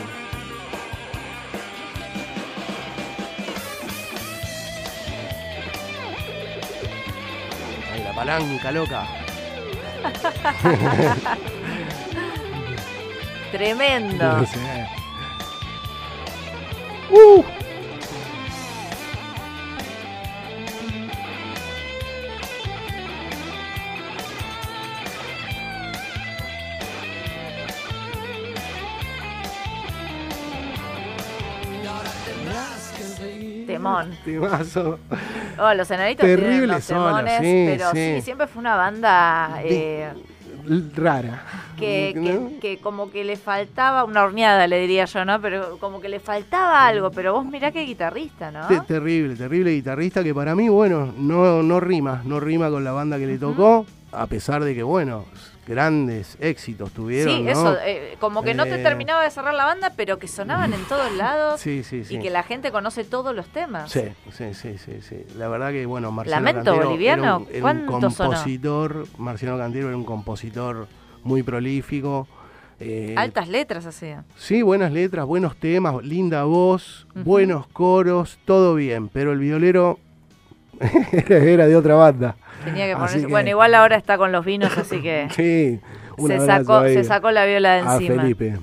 Ahí 7.91 8.01
la 8.01 8.13
palanca 8.15 8.71
loca. 8.71 9.05
Tremendo. 13.51 14.45
Uh. 17.09 17.43
Temón. 34.05 34.17
Temazo. 34.25 34.99
Oh, 35.59 35.73
los 35.73 35.89
enanitos 35.91 36.25
Terribles 36.25 36.83
sí, 36.85 36.93
pero 37.67 37.91
sí. 37.91 38.15
sí. 38.15 38.21
siempre 38.21 38.47
fue 38.47 38.59
una 38.59 38.75
banda 38.75 39.59
eh, 39.63 40.09
Rara. 40.95 41.43
que, 41.77 42.13
¿No? 42.15 42.49
que, 42.49 42.59
que 42.59 42.77
como 42.79 43.09
que 43.11 43.23
le 43.23 43.35
faltaba 43.35 44.03
una 44.03 44.23
horneada, 44.23 44.67
le 44.67 44.79
diría 44.79 45.05
yo, 45.05 45.25
¿no? 45.25 45.41
Pero 45.41 45.77
como 45.79 45.99
que 46.01 46.09
le 46.09 46.19
faltaba 46.19 46.85
algo, 46.85 47.11
pero 47.11 47.33
vos 47.33 47.45
mirá 47.45 47.71
qué 47.71 47.81
guitarrista, 47.81 48.51
¿no? 48.51 48.67
Te- 48.67 48.79
terrible, 48.81 49.35
terrible 49.35 49.71
guitarrista 49.71 50.23
que 50.23 50.33
para 50.35 50.55
mí, 50.55 50.69
bueno, 50.69 51.11
no, 51.17 51.63
no 51.63 51.79
rima, 51.79 52.21
no 52.25 52.39
rima 52.39 52.69
con 52.69 52.83
la 52.83 52.91
banda 52.91 53.17
que 53.17 53.25
le 53.27 53.37
tocó, 53.37 53.85
a 54.11 54.27
pesar 54.27 54.63
de 54.63 54.75
que, 54.75 54.83
bueno, 54.83 55.25
grandes 55.71 56.37
éxitos 56.39 56.91
tuvieron. 56.91 57.35
Sí, 57.35 57.41
¿no? 57.43 57.49
eso, 57.51 57.77
eh, 57.83 58.15
como 58.19 58.43
que 58.43 58.53
no 58.53 58.65
te 58.65 58.75
Eh, 58.79 58.83
terminaba 58.83 59.23
de 59.23 59.31
cerrar 59.31 59.53
la 59.55 59.65
banda, 59.65 59.93
pero 59.95 60.19
que 60.19 60.27
sonaban 60.27 60.73
en 60.73 60.83
todos 60.85 61.11
lados 61.13 61.59
Sí, 61.59 61.81
sí, 61.89 62.03
sí. 62.03 62.15
y 62.15 62.19
que 62.19 62.29
la 62.29 62.43
gente 62.43 62.71
conoce 62.71 63.03
todos 63.03 63.35
los 63.35 63.47
temas. 63.47 63.91
Sí, 63.91 64.03
sí, 64.31 64.53
sí, 64.53 64.77
sí, 64.77 65.01
sí. 65.01 65.25
La 65.37 65.47
verdad 65.47 65.71
que, 65.71 65.85
bueno, 65.87 66.11
Marciano 66.11 66.45
Lamento 66.45 66.65
Cantero 66.71 66.89
boliviano, 66.89 67.23
era 67.23 67.37
un, 67.37 67.47
era 67.51 67.65
un 67.81 67.85
¿cuánto 67.87 68.09
sonó? 68.11 68.29
compositor, 68.31 69.07
Marciano 69.17 69.57
Cantero 69.57 69.87
era 69.87 69.97
un 69.97 70.05
compositor 70.05 70.87
muy 71.23 71.41
prolífico. 71.43 72.27
eh, 72.79 73.13
Altas 73.17 73.47
letras 73.47 73.85
hacía. 73.85 74.23
Sí, 74.35 74.61
buenas 74.63 74.91
letras, 74.91 75.25
buenos 75.25 75.55
temas, 75.55 76.03
linda 76.03 76.43
voz, 76.45 77.07
buenos 77.13 77.67
coros, 77.67 78.39
todo 78.45 78.75
bien, 78.75 79.07
pero 79.09 79.31
el 79.33 79.39
violero 79.39 79.99
era 81.29 81.67
de 81.67 81.75
otra 81.75 81.95
banda. 81.95 82.35
Tenía 82.63 82.85
que 82.85 82.91
Así 82.93 82.99
ponerse. 82.99 83.21
que- 83.27 83.31
Bueno, 83.31 83.49
igual 83.49 83.75
ahora 83.75 83.95
está 83.95 84.17
con 84.17 84.31
los 84.31 84.45
vinos, 84.45 84.77
así 84.77 85.01
que 85.01 85.27
Sí, 85.35 85.79
se 86.27 86.39
sacó, 86.45 86.75
ahí 86.77 86.93
se 86.93 87.03
sacó 87.03 87.31
la 87.31 87.45
viola 87.45 87.73
de 87.73 87.79
a 87.81 87.93
encima. 87.95 88.21
Felipe. 88.21 88.57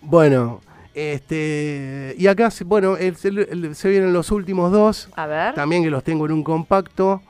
Bueno, 0.00 0.60
este 0.94 2.14
y 2.18 2.26
acá, 2.26 2.50
bueno, 2.66 2.96
el- 2.96 3.16
se, 3.16 3.28
el- 3.28 3.74
se 3.74 3.88
vienen 3.88 4.12
los 4.12 4.30
últimos 4.30 4.70
dos, 4.72 5.08
A 5.16 5.26
ver. 5.26 5.54
también 5.54 5.82
que 5.82 5.90
los 5.90 6.04
tengo 6.04 6.26
en 6.26 6.32
un 6.32 6.42
compacto. 6.44 7.22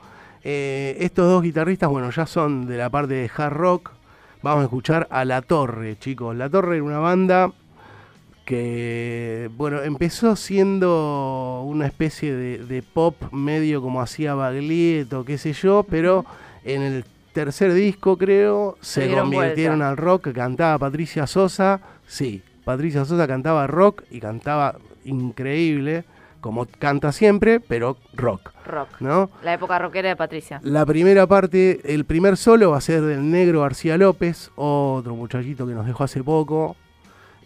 Eh, 0.43 0.95
estos 1.01 1.25
dos 1.25 1.41
guitarristas, 1.43 1.89
bueno, 1.89 2.09
ya 2.11 2.25
son 2.25 2.65
de 2.65 2.77
la 2.77 2.89
parte 2.89 3.13
de 3.15 3.29
hard 3.35 3.53
rock. 3.53 3.91
Vamos 4.41 4.61
a 4.61 4.63
escuchar 4.65 5.07
a 5.11 5.25
La 5.25 5.41
Torre, 5.41 5.97
chicos. 5.99 6.33
La 6.35 6.49
Torre 6.49 6.75
era 6.77 6.83
una 6.85 6.99
banda 6.99 7.51
que, 8.49 9.47
bueno, 9.57 9.83
empezó 9.83 10.35
siendo 10.35 11.61
una 11.67 11.85
especie 11.85 12.33
de, 12.33 12.57
de 12.57 12.81
pop 12.81 13.15
medio 13.31 13.79
como 13.79 14.01
hacía 14.01 14.33
Baglietto, 14.33 15.23
qué 15.23 15.37
sé 15.37 15.53
yo, 15.53 15.85
pero 15.87 16.25
en 16.63 16.81
el 16.81 17.05
tercer 17.31 17.73
disco, 17.73 18.17
creo, 18.17 18.75
Se 18.81 19.13
convirtieron 19.15 19.77
vuelta. 19.77 19.89
al 19.91 19.97
rock, 19.97 20.31
cantaba 20.33 20.79
Patricia 20.79 21.27
Sosa, 21.27 21.79
Sí, 22.07 22.41
Patricia 22.65 23.05
Sosa 23.05 23.27
cantaba 23.27 23.67
rock 23.67 24.01
y 24.09 24.19
cantaba 24.19 24.77
increíble, 25.05 26.05
como 26.41 26.65
canta 26.65 27.11
siempre, 27.11 27.59
pero 27.59 27.97
rock, 28.15 28.49
Rock. 28.65 28.89
¿no? 28.99 29.29
La 29.43 29.53
época 29.53 29.77
rockera 29.77 30.09
de 30.09 30.15
Patricia. 30.15 30.59
La 30.63 30.87
primera 30.87 31.27
parte, 31.27 31.81
el 31.93 32.03
primer 32.05 32.35
solo 32.35 32.71
va 32.71 32.77
a 32.77 32.81
ser 32.81 33.01
del 33.03 33.29
negro 33.29 33.61
García 33.61 33.95
López, 33.95 34.49
otro 34.55 35.13
muchachito 35.15 35.67
que 35.67 35.75
nos 35.75 35.85
dejó 35.85 36.03
hace 36.03 36.23
poco. 36.23 36.75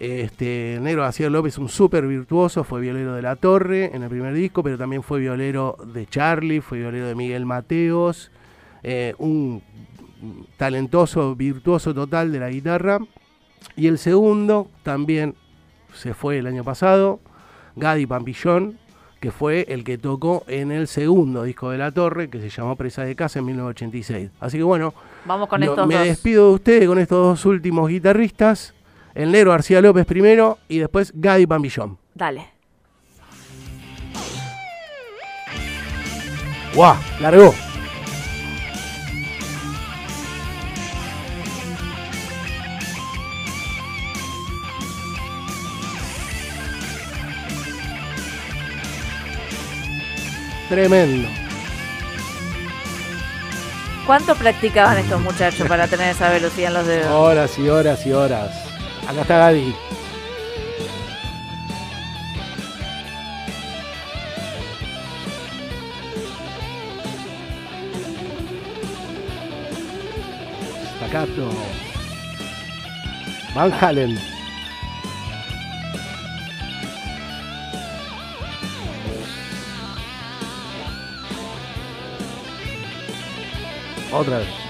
Este, 0.06 0.76
el 0.76 0.84
negro 0.84 1.04
García 1.04 1.30
López, 1.30 1.58
un 1.58 1.70
súper 1.70 2.06
virtuoso, 2.06 2.66
fue 2.66 2.82
violero 2.82 3.14
de 3.16 3.22
La 3.22 3.38
Torre 3.38 3.96
en 3.96 4.04
el 4.04 4.10
primer 4.10 4.34
disco, 4.34 4.62
pero 4.62 4.78
también 4.78 5.02
fue 5.02 5.20
violero 5.22 5.78
de 5.94 6.06
Charlie, 6.08 6.60
fue 6.60 6.80
violero 6.80 7.08
de 7.08 7.16
Miguel 7.16 7.46
Mateos, 7.46 8.30
eh, 8.84 9.16
un 9.18 9.62
talentoso, 10.58 11.36
virtuoso 11.36 11.94
total 11.94 12.32
de 12.32 12.40
la 12.40 12.50
guitarra. 12.50 13.00
Y 13.76 13.88
el 13.88 13.98
segundo 13.98 14.68
también 14.84 15.36
se 15.94 16.14
fue 16.14 16.38
el 16.40 16.48
año 16.48 16.64
pasado, 16.64 17.20
Gadi 17.76 18.06
Pampillón, 18.06 18.78
que 19.22 19.32
fue 19.32 19.66
el 19.70 19.86
que 19.86 19.98
tocó 19.98 20.44
en 20.48 20.72
el 20.74 20.88
segundo 20.88 21.44
disco 21.44 21.70
de 21.70 21.78
La 21.78 21.92
Torre, 21.92 22.30
que 22.30 22.42
se 22.42 22.50
llamó 22.50 22.76
Presa 22.76 23.06
de 23.06 23.16
Casa 23.16 23.40
en 23.40 23.46
1986. 23.46 24.32
Así 24.42 24.58
que 24.58 24.64
bueno, 24.64 24.94
Vamos 25.26 25.48
con 25.48 25.62
no- 25.62 25.68
estos 25.68 25.88
me 25.88 25.96
dos. 25.96 26.04
despido 26.04 26.50
de 26.50 26.54
ustedes 26.56 26.88
con 26.90 27.00
estos 27.00 27.26
dos 27.26 27.46
últimos 27.46 27.88
guitarristas, 27.88 28.73
el 29.16 29.32
negro 29.32 29.52
García 29.52 29.82
López 29.82 30.06
primero 30.06 30.58
y 30.68 30.80
después 30.80 31.12
Gadi 31.16 31.46
Pampillón. 31.46 31.98
Dale. 32.14 32.48
¡Guau! 36.74 36.96
¡Largó! 37.20 37.54
Tremendo. 50.70 51.28
¿Cuánto 54.08 54.36
practicaban 54.36 54.98
estos 54.98 55.22
muchachos 55.22 55.68
para 55.68 55.88
tener 55.88 56.10
esa 56.10 56.30
velocidad 56.30 56.70
en 56.70 56.74
los 56.74 56.88
dedos? 56.88 57.12
Horas 57.12 57.60
y 57.60 57.70
horas 57.70 58.06
y 58.08 58.12
horas. 58.12 58.63
Acá 59.08 59.22
está 59.22 59.38
Gadi. 59.38 59.76
Staccato. 70.96 71.50
Van 73.54 73.72
Halen. 73.72 74.18
Otra 84.12 84.38
vez. 84.38 84.63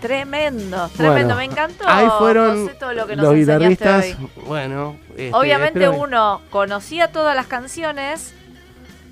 Tremendo, 0.00 0.88
tremendo. 0.96 1.34
Bueno, 1.34 1.36
Me 1.36 1.44
encantó. 1.44 1.84
Ahí 1.86 2.08
fueron 2.18 2.70
todo 2.78 2.92
lo 2.94 3.06
que 3.06 3.16
nos 3.16 3.24
los 3.26 3.34
guitarristas. 3.34 4.04
hoy. 4.04 4.16
Bueno, 4.46 4.96
este, 5.16 5.30
Obviamente 5.34 5.80
que- 5.80 5.88
uno 5.88 6.40
conocía 6.50 7.08
todas 7.12 7.36
las 7.36 7.46
canciones, 7.46 8.34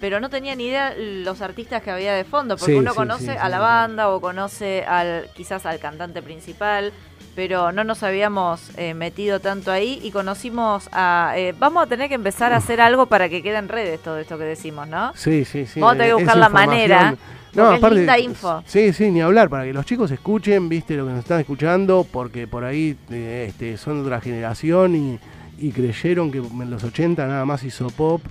pero 0.01 0.21
no 0.21 0.31
tenía 0.31 0.55
ni 0.55 0.67
idea 0.67 0.95
los 0.97 1.41
artistas 1.41 1.83
que 1.83 1.91
había 1.91 2.15
de 2.15 2.25
fondo, 2.25 2.57
porque 2.57 2.73
Sí, 2.73 2.79
uno 2.79 2.93
sí, 2.93 2.97
conoce 2.97 3.33
sí, 3.33 3.39
a 3.39 3.49
la 3.49 3.59
banda 3.59 4.09
o 4.11 4.21
conoce 4.21 4.85
al 4.85 5.29
quizás 5.35 5.67
al 5.67 5.79
cantante 5.79 6.23
principal, 6.23 6.93
pero 7.35 7.71
no 7.73 7.85
nos 7.85 8.03
habíamos 8.03 8.71
eh, 8.77 8.95
metido 8.95 9.41
tanto 9.41 9.71
ahí 9.71 10.01
y 10.03 10.11
conocimos 10.11 10.89
a... 10.93 11.35
eh, 11.37 11.55
vamos 11.59 11.85
a 11.85 11.87
tener 11.87 12.09
que 12.09 12.15
empezar 12.15 12.53
a 12.53 12.57
hacer 12.57 12.81
algo 12.81 13.07
para 13.07 13.29
que 13.29 13.43
quede 13.43 13.59
en 13.59 13.69
redes 13.69 14.01
todo 14.03 14.19
esto 14.19 14.39
que 14.39 14.45
decimos, 14.45 14.89
¿no? 14.89 15.13
Sí, 15.15 15.45
sí, 15.45 15.67
sí. 15.67 15.81
Vamos 15.81 15.95
a 15.95 15.99
tener 15.99 16.11
que 16.17 16.23
buscar 16.23 16.37
la 16.37 16.49
manera, 16.49 17.15
porque 17.55 17.87
es 17.87 17.93
linda 17.93 18.19
info. 18.19 18.63
Sí, 18.67 18.93
sí, 18.93 19.11
ni 19.11 19.21
hablar, 19.21 19.49
para 19.49 19.65
que 19.65 19.73
los 19.73 19.87
chicos 19.87 20.11
escuchen, 20.11 20.69
viste, 20.69 20.97
lo 20.97 21.07
que 21.07 21.13
nos 21.13 21.21
están 21.21 21.41
escuchando, 21.41 22.05
porque 22.11 22.47
por 22.47 22.65
ahí 22.65 22.97
eh, 23.11 23.47
este, 23.49 23.77
son 23.77 24.01
de 24.01 24.03
otra 24.03 24.21
generación 24.21 24.97
y, 24.97 25.19
y 25.59 25.73
creyeron 25.73 26.31
que 26.31 26.39
en 26.39 26.71
los 26.71 26.85
80 26.85 27.27
nada 27.27 27.45
más 27.45 27.65
hizo 27.65 27.89
pop. 27.91 28.23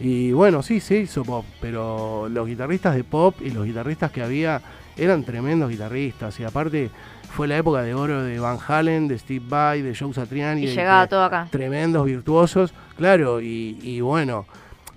Y 0.00 0.32
bueno, 0.32 0.62
sí, 0.62 0.80
se 0.80 0.98
hizo 0.98 1.22
pop, 1.24 1.44
pero 1.60 2.28
los 2.28 2.46
guitarristas 2.46 2.94
de 2.94 3.04
pop 3.04 3.36
y 3.42 3.50
los 3.50 3.64
guitarristas 3.64 4.10
que 4.10 4.22
había 4.22 4.60
eran 4.96 5.24
tremendos 5.24 5.70
guitarristas. 5.70 6.38
Y 6.40 6.44
aparte 6.44 6.90
fue 7.34 7.46
la 7.48 7.56
época 7.58 7.82
de 7.82 7.94
oro 7.94 8.22
de 8.22 8.38
Van 8.38 8.58
Halen, 8.66 9.08
de 9.08 9.18
Steve 9.18 9.44
Vai, 9.48 9.82
de 9.82 9.94
Joe 9.94 10.12
Satriani. 10.14 10.62
Y 10.62 10.66
de- 10.66 10.74
llegaba 10.74 11.02
de- 11.02 11.08
todo 11.08 11.24
acá. 11.24 11.48
tremendos, 11.50 12.04
virtuosos, 12.06 12.72
claro, 12.96 13.40
y, 13.40 13.78
y 13.82 14.00
bueno, 14.00 14.46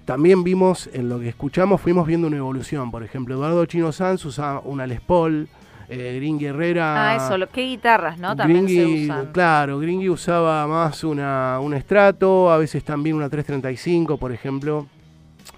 también 0.06 0.44
vimos, 0.44 0.90
en 0.94 1.08
lo 1.10 1.20
que 1.20 1.30
escuchamos, 1.30 1.82
fuimos 1.82 2.08
viendo 2.08 2.28
una 2.28 2.38
evolución. 2.38 2.90
Por 2.92 3.04
ejemplo, 3.04 3.36
Eduardo 3.36 3.66
Chino 3.66 3.92
Sanz 3.92 4.26
usaba 4.26 4.62
una 4.62 4.88
Les 4.88 5.02
Paul, 5.02 5.48
eh, 5.90 6.16
Green 6.18 6.38
Guerrera... 6.38 7.10
Ah, 7.10 7.16
eso, 7.16 7.38
lo, 7.38 7.50
qué 7.50 7.62
guitarras, 7.64 8.20
¿no? 8.20 8.36
También 8.36 8.66
Gringy, 8.66 9.06
se 9.06 9.06
usan. 9.06 9.32
Claro, 9.32 9.80
Gringy 9.80 10.10
usaba 10.10 10.66
más 10.68 11.04
una, 11.04 11.60
un 11.60 11.74
estrato, 11.74 12.52
a 12.52 12.58
veces 12.58 12.84
también 12.84 13.16
una 13.16 13.30
335, 13.30 14.18
por 14.18 14.32
ejemplo. 14.32 14.88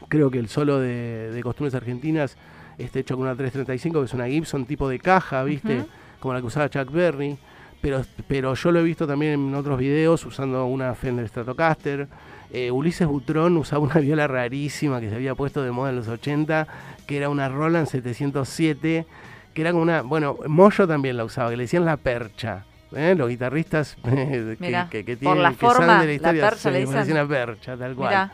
Creo 0.08 0.32
que 0.32 0.40
el 0.40 0.48
solo 0.48 0.80
de, 0.80 1.32
de 1.32 1.44
Costumbres 1.44 1.76
Argentinas 1.76 2.38
está 2.78 3.00
hecho 3.00 3.16
con 3.16 3.24
una 3.24 3.36
335, 3.36 4.00
que 4.00 4.06
es 4.06 4.14
una 4.14 4.28
Gibson 4.28 4.66
tipo 4.66 4.88
de 4.90 5.00
caja, 5.00 5.44
¿viste? 5.44 5.86
Como 6.20 6.34
la 6.34 6.40
que 6.40 6.48
usaba 6.48 6.70
Chuck 6.70 6.92
Berry. 6.92 7.38
Pero, 7.82 8.04
pero 8.28 8.54
yo 8.54 8.72
lo 8.72 8.80
he 8.80 8.84
visto 8.84 9.08
también 9.08 9.34
en 9.34 9.56
otros 9.56 9.80
videos 9.80 10.24
usando 10.26 10.66
una 10.66 10.94
Fender 10.94 11.28
Stratocaster. 11.28 12.08
Eh, 12.54 12.70
Ulises 12.70 13.08
Butrón 13.08 13.58
usaba 13.58 13.84
una 13.84 14.00
viola 14.00 14.28
rarísima 14.28 15.00
que 15.00 15.10
se 15.10 15.16
había 15.16 15.34
puesto 15.36 15.64
de 15.64 15.72
moda 15.72 15.90
en 15.90 15.96
los 15.96 16.08
80, 16.08 16.68
que 17.08 17.18
era 17.18 17.30
una 17.30 17.50
Roland 17.50 17.88
707, 17.88 19.06
que 19.54 19.62
era 19.62 19.74
una. 19.74 20.02
Bueno, 20.02 20.38
Moyo 20.48 20.88
también 20.88 21.18
la 21.18 21.26
usaba, 21.26 21.50
que 21.50 21.58
le 21.58 21.64
decían 21.64 21.86
la 21.86 21.98
percha. 21.98 22.66
¿eh? 22.96 23.16
Los 23.18 23.30
guitarristas 23.30 23.96
que, 24.04 24.58
Mirá, 24.60 24.88
que, 24.90 25.04
que 25.06 25.18
por 25.18 25.20
tienen, 25.20 25.44
la 25.44 25.50
que 25.52 25.56
saben 25.58 25.76
forma, 25.76 25.94
de 25.94 26.00
la 26.00 26.06
la 26.06 26.14
historia, 26.14 26.42
percha 26.42 26.58
se 26.62 26.72
le 26.72 26.80
dicen. 26.80 27.14
la 27.16 27.28
percha, 27.28 27.78
tal 27.78 27.96
cual. 27.96 28.10
Mirá. 28.10 28.32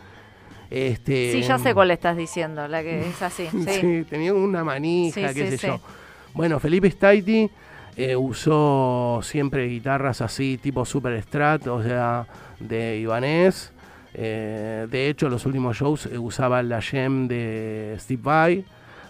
Este, 0.70 1.32
Sí, 1.32 1.42
ya 1.44 1.58
sé 1.58 1.74
cuál 1.74 1.92
estás 1.92 2.18
diciendo, 2.18 2.68
la 2.68 2.82
que 2.84 3.08
es 3.08 3.22
así. 3.22 3.48
Sí. 3.52 3.66
Sí, 3.82 4.06
tenía 4.10 4.34
una 4.34 4.64
manija, 4.64 5.30
Sí, 5.30 5.34
qué 5.36 5.52
sí, 5.52 5.58
sé 5.58 5.68
yo. 5.68 5.80
Bueno, 6.34 6.60
Felipe 6.60 6.92
Staiti 6.92 7.50
eh, 7.96 8.16
usó 8.16 9.22
siempre 9.24 9.66
guitarras 9.68 10.22
así, 10.22 10.60
tipo 10.62 10.86
Super 10.86 11.22
Strat, 11.24 11.66
o 11.68 11.82
sea, 11.82 12.28
de 12.60 12.98
Ibanez. 12.98 13.72
Eh, 14.14 14.88
de 14.90 15.10
hecho, 15.10 15.30
los 15.30 15.46
últimos 15.46 15.78
shows 15.78 16.06
eh, 16.08 16.18
usaba 16.18 16.62
la 16.64 16.82
Gem 16.82 17.28
de 17.28 17.96
Steve 18.00 18.22
Vai, 18.24 18.66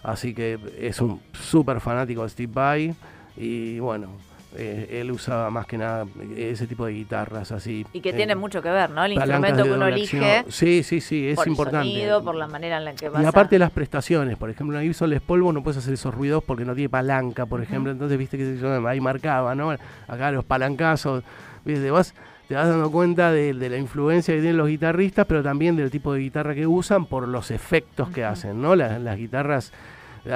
así 0.08 0.34
que 0.34 0.58
es 0.80 1.02
un 1.02 1.20
súper 1.34 1.82
fanático 1.82 2.24
de 2.24 2.30
Steve 2.30 2.52
Vai. 2.54 2.96
Y 3.36 3.78
bueno, 3.80 4.08
eh, 4.56 5.02
él 5.02 5.12
usaba 5.12 5.50
más 5.50 5.68
que 5.68 5.78
nada 5.78 6.06
ese 6.36 6.66
tipo 6.66 6.86
de 6.86 6.94
guitarras 6.94 7.52
así. 7.52 7.86
Y 7.92 8.00
que 8.00 8.10
eh, 8.10 8.14
tiene 8.14 8.36
mucho 8.36 8.62
que 8.62 8.70
ver, 8.70 8.90
¿no? 8.90 9.04
El 9.04 9.14
instrumento 9.14 9.58
de 9.58 9.70
que 9.70 9.76
uno 9.76 9.88
elige. 9.88 10.46
Sí, 10.48 10.82
sí, 10.82 11.02
sí, 11.02 11.28
es 11.28 11.36
por 11.36 11.48
importante. 11.48 11.88
el 11.90 11.94
sonido, 11.94 12.24
por 12.24 12.36
la 12.36 12.48
manera 12.48 12.78
en 12.78 12.86
la 12.86 12.96
que 12.96 13.10
vas 13.10 13.22
Y 13.22 13.26
aparte 13.26 13.60
las 13.60 13.72
prestaciones, 13.72 14.38
por 14.38 14.50
ejemplo, 14.50 14.78
una 14.78 14.84
Gibson 14.84 15.10
Les 15.10 15.22
Paul 15.22 15.42
vos 15.42 15.54
no 15.54 15.62
puedes 15.62 15.78
hacer 15.78 15.94
esos 15.94 16.16
ruidos 16.16 16.44
porque 16.44 16.64
no 16.64 16.74
tiene 16.74 16.90
palanca, 16.90 17.46
por 17.46 17.62
ejemplo, 17.62 17.92
entonces 17.92 18.18
viste 18.18 18.38
que 18.38 18.58
yo 18.58 18.88
ahí 18.88 19.02
marcaba, 19.02 19.54
¿no? 19.54 19.76
Acá 20.08 20.32
los 20.32 20.46
palancazos, 20.46 21.24
viste, 21.66 21.92
vos 21.92 22.14
te 22.48 22.56
vas 22.56 22.70
dando 22.70 22.90
cuenta 22.90 23.32
de, 23.32 23.54
de 23.54 23.70
la 23.70 23.78
influencia 23.78 24.34
que 24.34 24.40
tienen 24.40 24.58
los 24.58 24.70
guitarristas, 24.70 25.26
pero 25.26 25.44
también 25.44 25.76
del 25.76 25.92
tipo 25.92 26.14
de 26.14 26.22
guitarra 26.22 26.56
que 26.56 26.66
usan 26.66 27.06
por 27.06 27.28
los 27.28 27.52
efectos 27.52 28.10
que 28.10 28.24
hacen, 28.24 28.62
¿no? 28.62 28.76
Las, 28.76 29.02
las 29.02 29.18
guitarras 29.18 29.74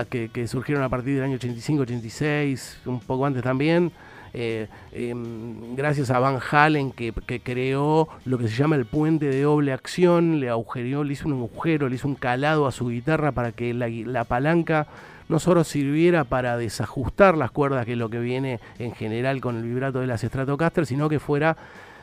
que, 0.09 0.47
surgieron 0.47 0.83
a 0.83 0.89
partir 0.89 1.15
del 1.15 1.23
año 1.23 1.35
85, 1.35 1.83
86, 1.83 2.79
un 2.85 2.99
poco 2.99 3.25
antes 3.25 3.43
también. 3.43 3.91
eh, 4.33 4.67
em, 4.93 5.75
gracias 5.75 6.09
a 6.09 6.19
Van 6.19 6.39
Halen 6.51 6.91
que, 6.91 7.11
creó 7.43 8.07
lo 8.23 8.37
que 8.37 8.47
se 8.47 8.55
llama 8.55 8.77
el 8.77 8.85
puente 8.85 9.25
de 9.25 9.41
doble 9.41 9.73
acción, 9.73 10.39
le 10.39 10.49
agujereó, 10.49 11.03
le 11.03 11.13
hizo 11.13 11.27
un 11.27 11.33
agujero, 11.33 11.89
le 11.89 11.95
hizo 11.95 12.07
un 12.07 12.15
calado 12.15 12.65
a 12.65 12.71
su 12.71 12.87
guitarra 12.87 13.33
para 13.33 13.51
que 13.51 13.73
la, 13.73 14.23
palanca 14.23 14.87
no 15.27 15.39
solo 15.39 15.63
sirviera 15.63 16.23
para 16.23 16.57
desajustar 16.57 17.37
las 17.37 17.51
cuerdas, 17.51 17.85
que 17.85 17.93
es 17.93 17.97
lo 17.97 18.09
que 18.09 18.19
viene 18.19 18.59
en 18.79 18.93
general 18.93 19.41
con 19.41 19.57
el 19.57 19.63
vibrato 19.63 19.99
de 19.99 20.07
las 20.07 20.21
Stratocaster, 20.21 20.85
sino 20.85 21.09
que 21.09 21.19
fuera 21.19 21.57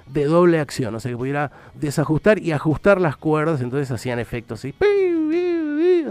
de 0.07 0.25
doble 0.25 0.61
acción, 0.61 0.95
o 0.95 1.01
sea 1.01 1.11
que 1.11 1.17
pudiera 1.17 1.51
desajustar 1.75 2.39
y 2.39 2.53
ajustar 2.53 3.01
las 3.01 3.17
cuerdas, 3.17 3.61
entonces 3.61 3.91
hacían 3.91 4.19
efectos 4.19 4.61
así, 4.61 4.73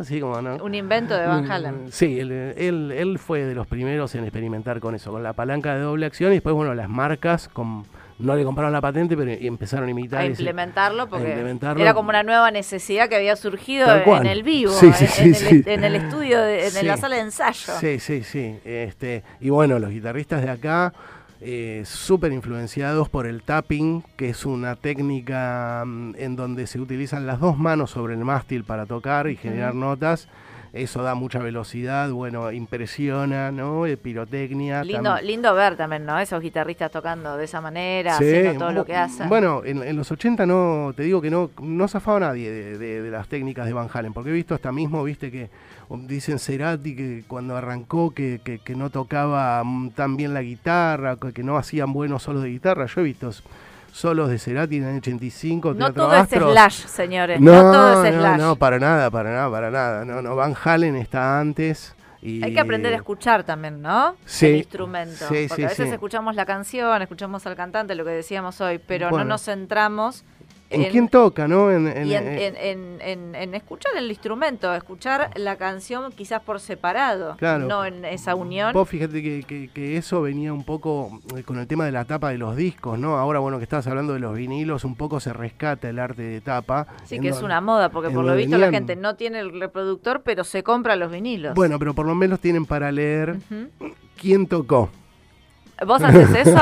así 0.02 0.20
como, 0.20 0.42
¿no? 0.42 0.56
Un 0.64 0.76
invento 0.76 1.16
de 1.16 1.26
Van 1.28 1.50
Halen. 1.52 1.86
Mm, 1.86 1.92
Sí, 1.92 2.20
él, 2.20 2.32
él, 2.32 2.92
él 2.92 3.20
fue 3.20 3.44
de 3.46 3.56
los 3.56 3.68
primeros 3.68 4.14
en 4.16 4.24
experimentar 4.24 4.80
con 4.80 4.96
eso, 4.96 5.12
con 5.12 5.24
la 5.24 5.34
palanca 5.34 5.76
de 5.76 5.82
doble 5.82 6.06
acción 6.06 6.32
y 6.32 6.36
después, 6.36 6.56
bueno, 6.56 6.74
las 6.74 6.90
marcas 6.90 7.48
con 7.48 7.86
no 8.20 8.36
le 8.36 8.44
compraron 8.44 8.74
la 8.74 8.82
patente, 8.82 9.16
pero 9.16 9.30
empezaron 9.32 9.88
a 9.88 9.92
imitar. 9.92 10.22
A 10.22 10.24
ese- 10.24 10.42
implementarlo 10.42 11.08
porque 11.08 11.28
implementarlo. 11.28 11.80
era 11.84 11.94
como 11.94 12.10
una 12.10 12.24
nueva 12.24 12.50
necesidad 12.50 13.08
que 13.10 13.16
había 13.16 13.36
surgido 13.36 13.88
en 13.96 14.26
el 14.26 14.42
vivo, 14.42 14.72
Sí, 14.72 14.92
sí, 14.94 15.06
en, 15.06 15.10
sí, 15.12 15.22
en 15.22 15.28
el, 15.28 15.36
sí. 15.36 15.64
en 15.70 15.84
el 15.84 15.96
estudio, 15.96 16.42
de- 16.42 16.68
en 16.68 16.88
la 16.88 16.98
sala 16.98 17.16
de 17.18 17.22
ensayo. 17.22 17.74
Sí, 17.80 18.00
sí, 18.00 18.24
sí. 18.24 18.58
Este, 18.66 19.24
y 19.40 19.52
bueno, 19.52 19.78
los 19.78 19.92
guitarristas 19.92 20.42
de 20.42 20.50
acá, 20.50 20.94
eh, 21.40 21.84
súper 21.86 22.32
influenciados 22.32 23.10
por 23.10 23.28
el 23.28 23.44
tapping, 23.44 24.04
que 24.16 24.30
es 24.30 24.46
una 24.46 24.76
técnica 24.76 25.84
mm, 25.86 26.16
en 26.18 26.36
donde 26.36 26.68
se 26.68 26.80
utilizan 26.80 27.28
las 27.28 27.40
dos 27.40 27.58
manos 27.58 27.92
sobre 27.92 28.16
el 28.16 28.26
mástil 28.26 28.64
para 28.64 28.86
tocar 28.86 29.30
y 29.30 29.36
generar 29.36 29.76
notas. 29.76 30.28
Eso 30.78 31.02
da 31.04 31.16
mucha 31.16 31.40
velocidad, 31.40 32.10
bueno, 32.12 32.52
impresiona, 32.52 33.52
¿no? 33.52 33.86
Eh, 33.86 33.98
pirotecnia. 33.98 34.84
Lindo, 34.84 35.20
lindo 35.22 35.54
ver 35.54 35.76
también, 35.76 36.06
¿no? 36.06 36.20
Esos 36.20 36.42
guitarristas 36.42 36.92
tocando 36.92 37.36
de 37.36 37.46
esa 37.46 37.60
manera, 37.62 38.18
Sí, 38.18 38.24
haciendo 38.26 38.60
todo 38.60 38.72
lo 38.72 38.86
que 38.86 38.96
hacen. 38.96 39.28
Bueno, 39.28 39.62
en, 39.66 39.82
en 39.84 39.96
los 39.98 40.12
80 40.12 40.46
no, 40.46 40.94
te 40.96 41.04
digo 41.04 41.22
que 41.22 41.30
no, 41.32 41.50
no 41.62 41.88
zafaba 41.88 42.20
nadie 42.20 42.52
de, 42.52 42.78
de- 42.78 43.02
de 43.02 43.12
las 43.12 43.28
técnicas 43.28 43.66
de 43.66 43.74
Van 43.74 43.90
Halen, 43.92 44.14
porque 44.14 44.30
he 44.30 44.34
visto 44.34 44.54
hasta 44.56 44.72
mismo, 44.72 45.04
viste 45.04 45.32
que 45.32 45.50
um, 45.90 46.06
dicen 46.08 46.40
Cerati 46.40 46.96
que 46.96 47.24
cuando 47.28 47.58
arrancó 47.58 48.12
que, 48.12 48.40
que- 48.44 48.60
que 48.60 48.76
no 48.76 48.90
tocaba 48.90 49.64
mm, 49.64 49.92
tan 49.92 50.16
bien 50.18 50.34
la 50.34 50.42
guitarra, 50.42 51.18
que, 51.18 51.44
no 51.44 51.58
hacían 51.58 51.92
buenos 51.94 52.24
solos 52.24 52.44
de 52.44 52.50
guitarra. 52.50 52.86
Yo 52.86 53.02
he 53.02 53.04
visto 53.06 53.32
solos 53.98 54.30
de 54.30 54.38
Cerati 54.38 54.78
en 54.78 54.84
el 54.86 54.98
85, 54.98 55.74
no 55.74 55.92
todo 55.92 56.14
es 56.16 56.30
slash, 56.30 56.86
señores. 56.86 57.42
No, 57.42 57.52
No, 57.64 57.72
todo 57.72 58.06
es 58.06 58.14
no, 58.14 58.20
slash. 58.22 58.40
no, 58.40 58.56
para 58.56 58.78
nada, 58.80 59.10
para 59.10 59.32
nada, 59.32 59.50
para 59.50 59.72
nada. 59.72 60.06
No, 60.06 60.22
no, 60.22 60.36
Van 60.36 60.54
Halen 60.64 60.96
está 60.96 61.40
antes. 61.40 61.96
Y, 62.22 62.44
Hay 62.44 62.54
que 62.54 62.60
aprender 62.60 62.94
a 62.94 62.98
escuchar 62.98 63.44
también, 63.44 63.82
¿no? 63.82 64.16
Sí, 64.26 64.48
El 64.48 64.56
instrumento. 64.58 65.28
sí, 65.30 65.46
Porque 65.48 65.56
sí, 65.56 65.64
a 65.64 65.70
veces 65.70 65.88
sí. 65.88 65.94
escuchamos 65.94 66.36
la 66.36 66.46
canción, 66.46 67.02
escuchamos 67.02 67.46
al 67.48 67.56
cantante, 67.56 67.96
lo 67.96 68.04
que 68.06 68.12
decíamos 68.12 68.60
hoy, 68.62 68.80
pero 68.80 69.10
Bueno. 69.10 69.24
no 69.26 69.30
nos 69.32 69.44
centramos 69.46 70.24
¿En, 70.70 70.92
quién 70.92 71.08
toca, 71.08 71.48
no? 71.48 71.72
En, 71.72 71.88
en- 71.88 72.08
y 72.08 72.14
en, 72.14 72.28
eh, 72.28 72.98
en- 73.02 73.54
escuchar 73.56 73.94
el 73.98 74.10
instrumento, 74.10 74.74
escuchar 74.74 75.32
la 75.36 75.56
canción 75.56 76.12
quizás 76.12 76.42
por 76.42 76.60
separado, 76.60 77.36
Claro. 77.38 77.66
no 77.68 77.86
en 77.86 78.04
esa 78.04 78.36
unión. 78.36 78.74
Vos 78.74 78.90
fíjate 78.90 79.24
que, 79.24 79.44
que- 79.44 79.70
que 79.70 79.98
eso 79.98 80.22
venía 80.22 80.52
un 80.52 80.64
poco 80.66 81.20
eh, 81.38 81.44
con 81.44 81.58
el 81.60 81.68
tema 81.68 81.86
de 81.86 81.92
la 81.94 82.04
tapa 82.06 82.30
de 82.30 82.38
los 82.38 82.56
discos, 82.56 83.00
¿no? 83.00 83.18
Ahora, 83.18 83.40
bueno, 83.40 83.58
que 83.58 83.64
estabas 83.64 83.88
hablando 83.88 84.14
de 84.14 84.20
los 84.20 84.36
vinilos, 84.36 84.84
un 84.84 84.96
poco 84.96 85.20
se 85.20 85.32
rescata 85.34 85.90
el 85.90 86.00
arte 86.00 86.22
de 86.24 86.42
tapa. 86.42 86.88
Sí, 87.06 87.20
que 87.20 87.30
es 87.30 87.42
una 87.42 87.62
moda, 87.62 87.90
porque 87.90 88.10
por 88.10 88.26
lo 88.26 88.36
visto 88.36 88.58
la 88.58 88.70
gente 88.72 88.96
no 88.96 89.16
tiene 89.16 89.40
el 89.40 89.60
reproductor, 89.60 90.22
pero 90.24 90.44
se 90.44 90.64
compra 90.64 90.96
los 90.96 91.12
vinilos. 91.12 91.54
Bueno, 91.56 91.80
pero 91.80 91.94
por 91.94 92.06
lo 92.06 92.16
menos 92.16 92.40
tienen 92.40 92.66
para 92.66 92.92
leer 92.92 93.38
quién 94.20 94.48
tocó. 94.48 94.90
¿Vos 95.86 96.02
haces 96.02 96.48
eso? 96.48 96.60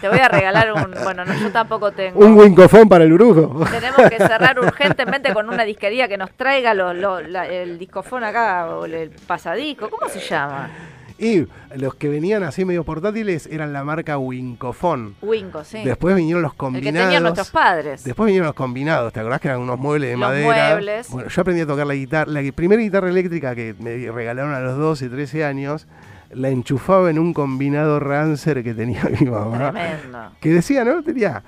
Te 0.00 0.08
voy 0.08 0.18
a 0.18 0.28
regalar 0.28 0.72
un... 0.72 0.94
Bueno, 1.04 1.24
no, 1.24 1.34
yo 1.34 1.50
tampoco 1.52 1.92
tengo. 1.92 2.18
Un 2.20 2.34
wincofón 2.38 2.88
para 2.88 3.04
el 3.04 3.12
brujo. 3.12 3.64
Tenemos 3.70 4.08
que 4.08 4.16
cerrar 4.16 4.58
urgentemente 4.58 5.32
con 5.34 5.48
una 5.48 5.64
disquería 5.64 6.08
que 6.08 6.16
nos 6.16 6.30
traiga 6.32 6.72
lo- 6.74 6.94
lo- 6.94 7.20
la- 7.20 7.46
el 7.46 7.78
discofón 7.78 8.24
acá, 8.24 8.66
o 8.76 8.84
el 8.86 9.10
pasadisco, 9.10 9.90
¿cómo 9.90 10.08
se 10.08 10.20
llama? 10.20 10.70
Y 11.18 11.46
los 11.76 11.96
que 11.96 12.08
venían 12.08 12.42
así 12.44 12.64
medio 12.64 12.82
portátiles 12.82 13.46
eran 13.52 13.74
la 13.74 13.84
marca 13.84 14.16
Wincofón. 14.16 15.16
Winco, 15.20 15.62
sí. 15.64 15.82
Después 15.84 16.16
vinieron 16.16 16.40
los 16.40 16.52
el 16.52 16.54
que 16.56 16.58
combinados. 16.58 17.06
tenían 17.08 17.22
nuestros 17.22 17.50
padres. 17.50 18.04
Después 18.04 18.24
vinieron 18.24 18.46
los 18.46 18.54
combinados, 18.54 19.12
¿te 19.12 19.20
acordás 19.20 19.38
que 19.42 19.48
eran 19.48 19.60
unos 19.60 19.78
muebles 19.78 20.08
de 20.08 20.16
Los 20.16 20.28
madera? 20.30 20.46
muebles. 20.72 21.10
Bueno, 21.10 21.28
yo 21.28 21.40
aprendí 21.42 21.60
a 21.60 21.66
tocar 21.66 21.86
la 21.86 21.92
guitarra, 21.92 22.32
la 22.32 22.52
primera 22.52 22.80
guitarra 22.80 23.10
eléctrica 23.10 23.54
que 23.54 23.74
me 23.78 24.10
regalaron 24.10 24.54
a 24.54 24.60
los 24.60 24.78
12, 24.78 25.10
13 25.10 25.44
años, 25.44 25.86
la 26.32 26.48
enchufaba 26.48 27.10
en 27.10 27.18
un 27.18 27.32
combinado 27.34 27.98
Rancer 28.00 28.62
que 28.62 28.74
tenía 28.74 29.02
mi 29.20 29.26
mamá. 29.26 29.72
Tremendo. 29.72 30.32
Que 30.40 30.50
decía, 30.50 30.84
¿no? 30.84 31.02
Tenía 31.02 31.42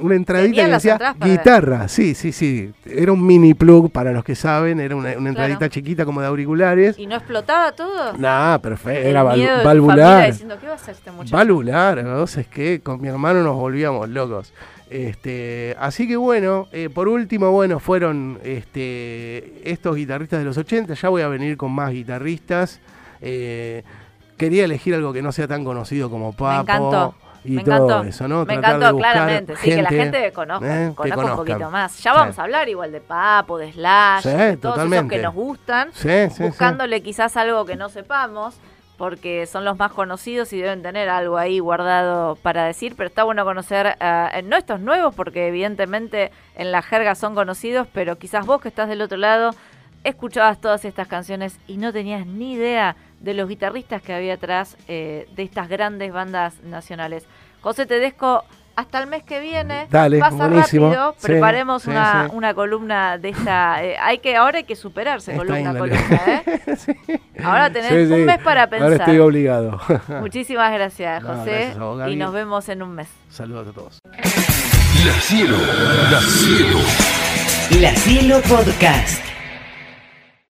una 0.00 0.14
entradita 0.14 0.64
que 0.64 0.70
decía 0.72 0.98
guitarra, 1.22 1.86
sí, 1.88 2.14
sí, 2.14 2.32
sí. 2.32 2.72
Era 2.86 3.12
un 3.12 3.24
mini 3.26 3.52
plug 3.52 3.90
para 3.92 4.10
los 4.12 4.24
que 4.24 4.34
saben, 4.34 4.80
era 4.80 4.96
una, 4.96 5.10
una 5.18 5.28
entradita 5.28 5.58
Claro. 5.58 5.70
chiquita 5.70 6.04
como 6.06 6.22
de 6.22 6.26
auriculares. 6.28 6.98
¿Y 6.98 7.06
no 7.06 7.14
explotaba 7.16 7.72
todo? 7.72 8.14
Nah, 8.16 8.56
perfecto, 8.58 9.06
era 9.08 9.22
val- 9.22 9.60
valvular. 9.62 10.30
diciendo, 10.32 10.56
¿qué 10.58 10.66
va 10.66 10.72
a 10.72 10.76
hacer 10.76 10.94
este 10.94 11.10
muchacho? 11.10 11.36
Valular, 11.36 12.02
¿no? 12.04 12.26
sé 12.26 12.46
qué, 12.50 12.80
con 12.82 13.02
mi 13.02 13.08
hermano 13.08 13.42
nos 13.42 13.54
volvíamos 13.56 14.08
locos. 14.08 14.52
Este, 14.88 15.76
así 15.78 16.08
que 16.08 16.16
bueno, 16.16 16.68
eh, 16.72 16.88
por 16.88 17.08
último, 17.08 17.50
bueno, 17.50 17.78
fueron 17.78 18.38
este, 18.44 19.60
estos 19.70 19.94
guitarristas 19.96 20.38
de 20.38 20.44
los 20.46 20.56
80, 20.56 20.94
ya 20.94 21.08
voy 21.10 21.22
a 21.22 21.28
venir 21.28 21.56
con 21.58 21.70
más 21.72 21.92
guitarristas. 21.92 22.80
Eh, 23.20 23.82
quería 24.36 24.64
elegir 24.64 24.94
algo 24.94 25.12
que 25.12 25.22
no 25.22 25.32
sea 25.32 25.48
tan 25.48 25.64
conocido 25.64 26.10
como 26.10 26.32
Papo. 26.32 26.62
encantó, 26.62 27.14
Y 27.44 27.52
me 27.52 27.64
todo 27.64 27.74
encantó. 27.86 28.02
eso, 28.08 28.28
¿no? 28.28 28.44
Me 28.44 28.54
encantó, 28.54 28.96
claramente. 28.96 29.56
Sí, 29.56 29.70
que 29.70 29.82
la 29.82 29.88
gente 29.90 30.32
conozca, 30.32 30.86
eh, 30.86 30.92
conozca 30.94 31.24
un 31.24 31.36
poquito 31.36 31.70
más. 31.70 31.98
Ya 32.02 32.12
vamos 32.12 32.34
Sí. 32.34 32.40
a 32.40 32.44
hablar 32.44 32.68
igual 32.68 32.90
de 32.92 33.00
Papo, 33.00 33.58
de 33.58 33.72
Slash, 33.72 34.22
Sí, 34.24 34.28
de 34.30 34.56
todos 34.56 34.74
totalmente. 34.74 34.96
esos 34.98 35.10
que 35.10 35.22
nos 35.22 35.34
gustan. 35.34 35.90
Sí, 35.92 36.42
buscándole 36.42 37.02
quizás 37.02 37.36
algo 37.36 37.64
que 37.64 37.76
no 37.76 37.88
sepamos, 37.88 38.58
porque 38.98 39.46
son 39.46 39.64
los 39.64 39.78
más 39.78 39.92
conocidos 39.92 40.52
y 40.54 40.58
deben 40.60 40.82
tener 40.82 41.08
algo 41.10 41.36
ahí 41.36 41.58
guardado 41.58 42.34
para 42.36 42.64
decir, 42.64 42.94
pero 42.96 43.08
está 43.08 43.24
bueno 43.24 43.44
conocer, 43.44 43.94
eh, 44.00 44.42
no 44.44 44.56
estos 44.56 44.80
nuevos, 44.80 45.14
porque 45.14 45.48
evidentemente 45.48 46.32
en 46.56 46.72
la 46.72 46.80
jerga 46.82 47.14
son 47.14 47.34
conocidos, 47.34 47.86
pero 47.92 48.16
quizás 48.16 48.46
vos 48.46 48.60
que 48.60 48.68
estás 48.68 48.88
del 48.88 49.02
otro 49.02 49.18
lado 49.18 49.50
escuchabas 50.02 50.60
todas 50.60 50.84
estas 50.84 51.08
canciones 51.08 51.58
y 51.66 51.76
no 51.78 51.92
tenías 51.92 52.26
ni 52.26 52.52
idea 52.54 52.96
de 53.26 53.34
los 53.34 53.46
guitarristas 53.48 54.00
que 54.00 54.14
había 54.14 54.34
atrás 54.34 54.76
eh, 54.88 55.28
de 55.36 55.42
estas 55.42 55.68
grandes 55.68 56.10
bandas 56.12 56.54
nacionales. 56.62 57.24
José 57.60 57.84
Tedesco, 57.84 58.44
hasta 58.76 58.98
el 59.00 59.06
mes 59.06 59.22
que 59.24 59.40
viene, 59.40 59.86
Dale, 59.90 60.18
pasa 60.18 60.48
buenísimo. 60.48 60.86
rápido, 60.88 61.14
Sí, 61.18 61.26
preparemos 61.26 61.82
sí, 61.82 61.90
una, 61.90 62.26
sí. 62.28 62.36
una 62.36 62.54
columna 62.54 63.18
de 63.18 63.30
esta... 63.30 63.82
eh, 63.82 63.96
hay 64.00 64.18
que 64.18 64.36
Ahora 64.36 64.58
hay 64.58 64.64
que 64.64 64.76
superarse, 64.76 65.32
Está 65.32 65.44
columna 65.44 65.70
a 65.70 65.78
columna, 65.78 66.20
¿eh? 66.26 66.60
Sí. 66.76 66.92
Ahora 67.42 67.70
tenés 67.72 67.88
Sí, 67.90 68.06
sí. 68.06 68.12
un 68.12 68.24
mes 68.26 68.38
para 68.38 68.62
Ahora 68.64 68.70
pensar. 68.70 68.92
estoy 68.92 69.18
obligado. 69.18 69.80
Muchísimas 70.20 70.72
gracias, 70.72 71.22
No, 71.22 71.28
José. 71.36 71.50
gracias 71.50 71.78
vos, 71.78 72.08
y 72.10 72.16
nos 72.16 72.32
vemos 72.32 72.68
en 72.68 72.82
un 72.82 72.94
mes. 72.94 73.08
Saludos 73.30 73.68
a 73.68 73.72
todos. 73.72 73.98
La 75.04 75.12
Cielo, 75.20 75.56
La 76.10 76.20
Cielo. 76.20 76.78
La 77.80 77.94
Cielo 77.96 78.40
Podcast. 78.42 79.35